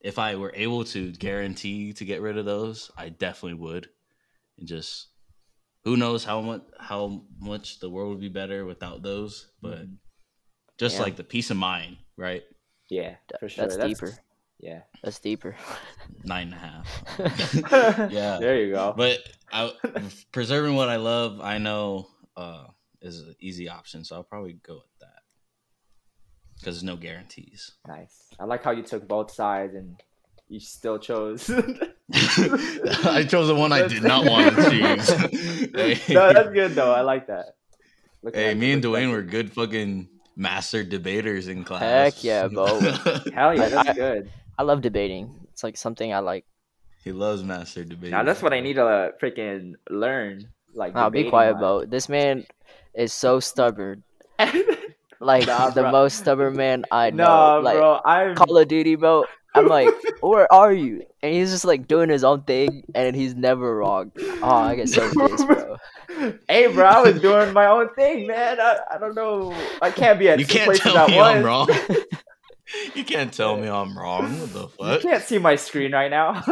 [0.00, 3.90] if I were able to guarantee to get rid of those, I definitely would.
[4.58, 5.08] And just
[5.84, 9.98] who knows how much how much the world would be better without those, but Mhm.
[10.78, 11.02] just Yeah.
[11.02, 12.44] like the peace of mind, right?
[12.90, 13.66] Yeah, for sure.
[13.66, 14.12] That's deeper.
[14.58, 14.80] Yeah.
[15.02, 15.56] That's deeper.
[16.24, 18.10] Nine and a half.
[18.12, 18.38] Yeah.
[18.38, 18.92] There you go.
[18.96, 19.20] but
[19.52, 19.72] I,
[20.32, 22.66] preserving what I love, I know uh,
[23.00, 25.22] is an easy option, so I'll probably go with that
[26.58, 27.72] because there's no guarantees.
[27.88, 28.28] Nice.
[28.38, 30.02] I like how you took both sides and
[30.48, 31.48] you still chose
[32.12, 35.08] I chose the one I did not want to choose.
[35.72, 36.92] hey, no, that's good though.
[36.92, 37.56] I like that.
[38.22, 40.08] Looking hey, me and Dwayne were good fucking
[40.40, 41.82] master debaters in class.
[41.82, 42.66] Heck yeah, bro.
[43.36, 44.30] Hell yeah, that's I- good.
[44.58, 45.36] I love debating.
[45.52, 46.44] It's like something I like.
[47.04, 48.10] he loves master debating.
[48.12, 50.48] Now that's what I need to uh, freaking learn.
[50.74, 51.60] Like, Nah, be quiet, wise.
[51.60, 51.84] bro.
[51.84, 52.44] This man
[52.94, 54.02] is so stubborn.
[55.22, 55.90] Like Nah, the bro.
[55.92, 57.56] most stubborn man I know.
[57.56, 58.00] no, like bro.
[58.04, 59.24] I'm Call of Duty, bro.
[59.54, 59.88] I'm like,
[60.20, 61.04] where are you?
[61.22, 64.10] And he's just like doing his own thing, and he's never wrong.
[64.42, 65.76] Oh, I get so pissed, bro.
[66.48, 66.84] hey, bro.
[66.84, 68.58] I was doing my own thing, man.
[68.60, 69.54] I, I don't know.
[69.82, 71.36] I can't be at You two can't places tell at me once.
[71.36, 71.68] I'm wrong.
[72.94, 74.40] you can't tell me I'm wrong.
[74.40, 75.02] What the fuck?
[75.02, 76.34] You can't see my screen right now.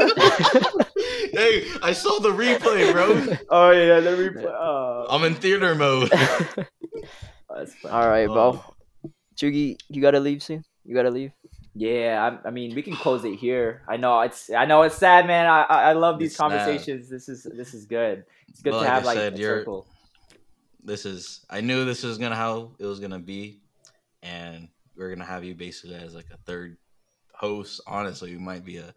[1.32, 3.36] hey, I saw the replay, bro.
[3.50, 4.46] oh yeah, the replay.
[4.46, 6.10] Oh, I'm in theater mode.
[6.10, 7.94] that's funny.
[7.94, 8.62] All right, bro.
[8.62, 8.74] Oh.
[9.36, 10.64] Chugi, you gotta leave soon.
[10.84, 11.32] You gotta leave.
[11.78, 13.82] Yeah, I, I mean, we can close it here.
[13.88, 15.46] I know it's, I know it's sad, man.
[15.46, 16.50] I, I, I love these It's sad.
[16.50, 17.08] conversations.
[17.08, 18.24] This is, this is good.
[18.48, 19.86] It's good But to like I have like said, a circle.
[20.82, 23.60] this is I knew this was gonna how it was gonna be,
[24.22, 26.78] and we're gonna have you basically as like a third
[27.32, 27.80] host.
[27.86, 28.92] Honestly, you might be a,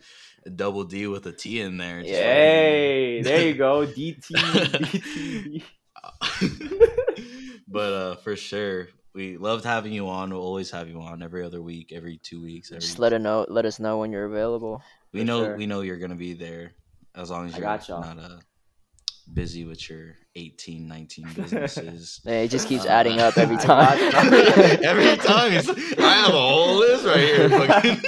[0.47, 1.99] a double D with a T in there.
[2.01, 3.85] Hey, there you go.
[3.97, 5.63] DT, DT.
[7.67, 10.29] but uh, for sure, we loved having you on.
[10.31, 12.71] We'll always have you on every other week, every two weeks.
[12.71, 13.45] Every Just let it know.
[13.49, 14.81] Let us know when you're available.
[15.11, 15.57] we know sure.
[15.57, 16.73] we know you're gonna be there
[17.15, 18.37] as long as I you're not uh,
[19.33, 22.21] busy with your 18, 19 businesses.
[22.25, 23.97] It just keeps Uh, adding up every time.
[24.83, 27.49] Every time, it's, I have a whole list right here.
[27.49, 28.01] fucking-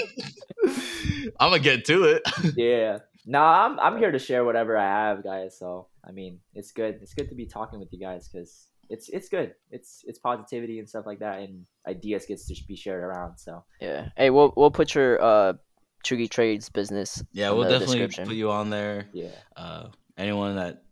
[1.39, 2.21] I'm gonna get to it.
[2.55, 2.99] yeah.
[3.25, 5.57] Nah, I'm I'm here to share whatever I have, guys.
[5.57, 6.99] So I mean, it's good.
[7.01, 9.55] It's good to be talking with you guys because it's it's good.
[9.71, 13.37] It's it's positivity and stuff like that, and ideas gets to be shared around.
[13.37, 14.09] So yeah.
[14.17, 15.53] Hey, we'll we'll put your uh
[16.05, 17.23] Chugi Trades business.
[17.31, 18.25] Yeah, in we'll the definitely description.
[18.27, 19.07] put you on there.
[19.13, 19.29] yeah.
[19.55, 20.83] Uh, anyone that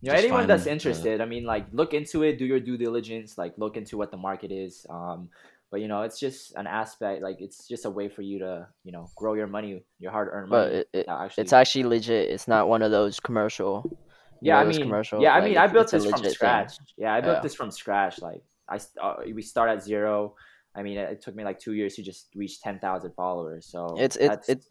[0.00, 2.76] You know, Just anyone that's interested, I mean, like look into it, do your due
[2.76, 4.86] diligence, like look into what the market is.
[4.88, 5.28] Um,
[5.70, 8.68] but you know, it's just an aspect, like it's just a way for you to,
[8.84, 10.78] you know, grow your money, your hard-earned money But money.
[10.78, 12.30] it, it, actually, it's actually legit.
[12.30, 13.82] It's not one of those commercial.
[14.40, 16.30] Yeah, I mean, commercial, yeah, I like, mean, I built this from thing.
[16.32, 16.74] scratch.
[16.96, 17.40] Yeah, I built Yeah.
[17.42, 18.20] this from scratch.
[18.20, 20.34] Like I, uh, we start at zero.
[20.74, 23.66] I mean, it, it took me like two years to just reach ten thousand followers.
[23.66, 24.64] So It's it that's- it.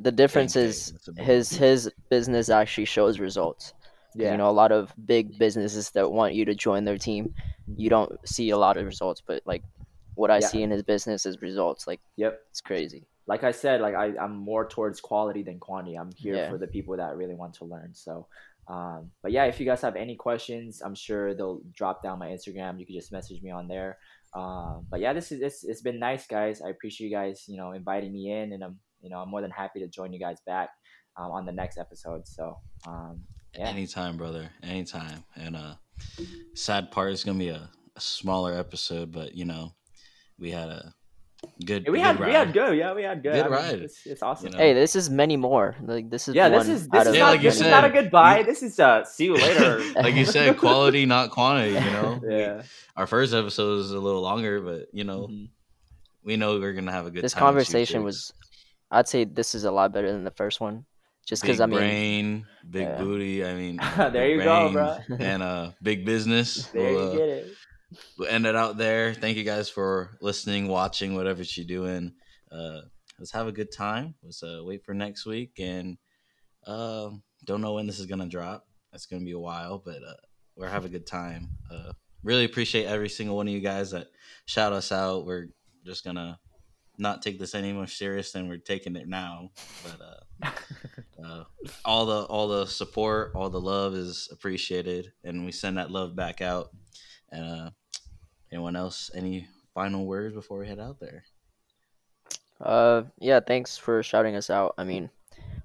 [0.00, 3.72] The difference is It's his his business actually shows results.
[4.16, 7.32] yeah, You know, a lot of big businesses that want you to join their team,
[7.76, 9.22] you don't see a lot of results.
[9.24, 9.62] But like
[10.16, 10.48] what I Yeah.
[10.48, 11.86] see in his business is results.
[11.86, 12.40] Like yep.
[12.50, 13.06] it's crazy.
[13.26, 15.94] like I said, like I, I'm more towards quality than quantity.
[15.96, 16.50] I'm here Yeah.
[16.50, 17.94] for the people that really want to learn.
[17.94, 18.26] So,
[18.68, 22.28] um, but yeah, if you guys have any questions, I'm sure they'll drop down my
[22.28, 22.78] Instagram.
[22.78, 23.98] You can just message me on there.
[24.34, 26.62] Um, but yeah, this is it's, it's been nice, guys.
[26.62, 29.42] I appreciate you guys, you know, inviting me in, and I'm you know I'm more
[29.42, 30.70] than happy to join you guys back
[31.16, 32.26] um, on the next episode.
[32.26, 32.56] So,
[32.86, 33.22] um,
[33.56, 35.24] yeah, anytime, brother, anytime.
[35.36, 35.74] And uh,
[36.54, 39.72] sad part is gonna be a, a smaller episode, but you know,
[40.38, 40.94] we had a
[41.64, 41.84] good.
[41.84, 42.52] Yeah, we good had we had ride.
[42.54, 43.32] good, yeah, we had good.
[43.34, 43.78] Good I mean, ride.
[43.80, 44.46] It's, it's awesome.
[44.48, 44.58] You know?
[44.58, 45.76] Hey, this is many more.
[45.82, 47.84] Like this is yeah, this is this is Yeah, not like you this is not
[47.84, 48.38] a said, goodbye.
[48.38, 49.80] you- This is uh see you later.
[49.96, 51.74] Like you said, quality, not quantity.
[51.74, 52.20] You know.
[52.28, 52.62] yeah.
[52.96, 55.48] Our first episode was a little longer, but you know, Mhm.
[56.24, 57.22] we know we're gonna have a good.
[57.24, 58.32] this time with conversation was.
[58.90, 60.84] I'd say this is a lot better than the first one,
[61.26, 62.98] just because I mean, brain, big Yeah.
[62.98, 63.44] booty.
[63.44, 64.98] I mean, There big you go, bro.
[65.18, 66.66] And uh, big business.
[66.68, 67.46] There We'll, you uh, get it.
[68.18, 69.14] We'll end it out there.
[69.14, 72.12] Thank you guys for listening, watching, whatever you're doing.
[72.50, 72.80] Uh,
[73.18, 74.14] let's have a good time.
[74.22, 75.98] Let's uh, wait for next week, and
[76.66, 78.66] um, don't know when this is gonna drop.
[78.92, 80.14] It's gonna be a while, but uh,
[80.56, 81.50] we're have a good time.
[81.70, 81.92] Uh,
[82.22, 84.08] really appreciate every single one of you guys that
[84.46, 85.26] shout us out.
[85.26, 85.48] We're
[85.84, 86.38] just gonna
[86.96, 89.50] not take this any more serious than we're taking it now,
[89.84, 90.00] but.
[90.00, 90.50] Uh,
[91.24, 91.44] uh,
[91.84, 96.14] all the all the support, all the love is appreciated, and we send that love
[96.14, 96.70] back out.
[97.30, 97.70] And uh,
[98.54, 101.24] anyone else, any final words before we head out there?
[102.60, 104.74] Uh, yeah, thanks for shouting us out.
[104.78, 105.10] I mean,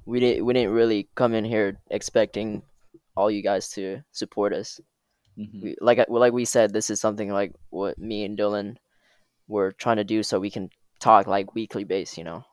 [0.05, 2.63] we didn't we didn't really come in here expecting
[3.15, 4.81] all you guys to support us.
[5.37, 5.61] Mhm.
[5.61, 8.77] We, like like we said, this is something like what me and Dylan
[9.47, 12.43] were trying to do, so we can talk like weekly base, you know.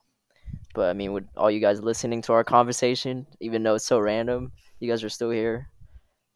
[0.75, 3.97] But I mean, with all you guys listening to our conversation, even though it's so
[3.99, 5.69] random, you guys are still here.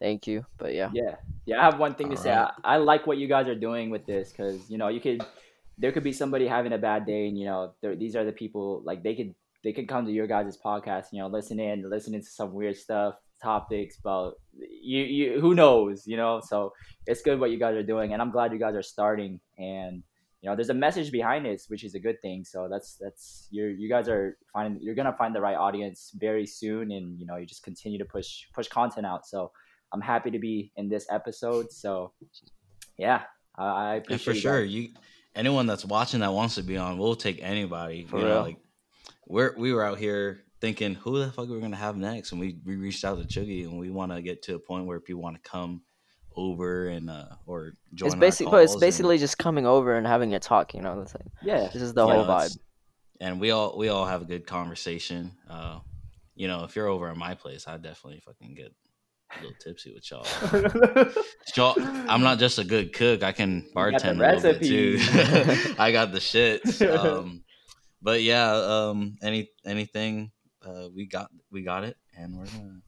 [0.01, 0.45] Thank you.
[0.57, 1.15] But yeah, Yeah,
[1.45, 1.61] yeah.
[1.61, 2.31] I have one thing to say.
[2.31, 5.23] I, I like what you guys are doing with this because you know you could,
[5.77, 8.81] there could be somebody having a bad day, and you know these are the people
[8.83, 12.19] like they could they could come to your guys' podcast, you know, listen in, listening
[12.19, 16.41] to some weird stuff, topics about you you who knows, you know.
[16.43, 16.73] So
[17.05, 19.39] it's good what you guys are doing, and I'm glad you guys are starting.
[19.59, 20.01] And
[20.41, 23.47] you know there's a message behind it which is a good thing so that's that's
[23.51, 27.27] you're you guys are finding you're gonna find the right audience very soon and you
[27.27, 29.51] know you just continue to push push content out so
[29.93, 32.11] i'm happy to be in this episode so
[32.97, 33.23] yeah
[33.55, 34.89] i, I And appreciate for you sure, you
[35.35, 38.05] anyone that's watching that wants to be on, we'll take anybody.
[38.05, 38.41] For you know, real.
[38.43, 38.57] like
[39.27, 42.57] we're we were out here thinking who the fuck we're gonna have next, and we
[42.65, 45.21] we reached out to Chugi, and we want to get to a point where people
[45.21, 45.81] want to come
[46.35, 48.07] over and uh or join.
[48.07, 50.73] It's basically, but it's calls and- basically just coming over and having a talk.
[50.73, 52.57] You know, that's like, yeah this is the whole know, vibe.
[53.19, 55.31] and we all we all have a good conversation.
[55.49, 55.79] Uh,
[56.35, 58.73] you know, if you're over at my place, I definitely fucking get
[59.37, 60.25] a little tipsy with y'all.
[61.55, 61.75] y'all
[62.09, 64.97] I'm not just a good cook; I can bartend a little bit too.
[65.79, 66.81] I got the shits.
[66.85, 67.43] Um,
[68.01, 70.31] but yeah, um, any anything,
[70.65, 72.81] uh, we got we got it, and we're gonna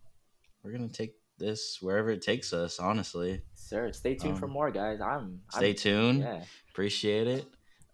[0.63, 2.79] we're gonna take this wherever it takes us.
[2.79, 6.19] Honestly, sir stay tuned for Um, more guys i'm stay I'm, tuned.
[6.19, 7.45] yeah Appreciate it.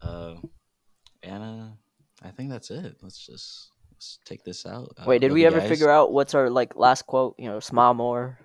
[0.01, 0.35] Uh,
[1.21, 1.67] and uh,
[2.23, 2.95] I think that's it.
[3.01, 4.93] Let's just let's take this out.
[4.97, 5.67] Uh, Wait, did we ever guys.
[5.67, 7.35] figure out what's our like last quote?
[7.38, 8.39] You know, smile more.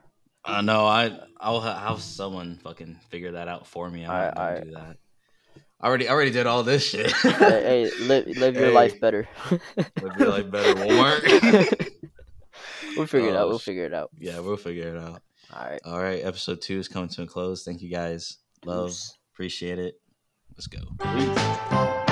[0.44, 4.02] Uh, no, I I'll have someone fucking figure that out for me.
[4.02, 4.64] Not gonna alright.
[4.64, 4.96] do that.
[5.80, 7.12] I already I already did all this shit.
[7.22, 8.72] hey, hey, live, live your Hey.
[8.72, 9.28] life better.
[9.76, 11.88] Would be like better Walmart.
[12.96, 13.44] we'll figure it out.
[13.44, 14.10] Oh, We'll figure it out.
[14.18, 15.22] yeah, we'll figure it out.
[15.52, 15.80] All right.
[15.84, 17.62] All right, episode two is coming to a close.
[17.62, 18.38] Thank you guys.
[18.64, 19.16] Love, Peace.
[19.32, 20.00] appreciate it.
[20.56, 20.80] Let's go.
[21.00, 22.03] Peace.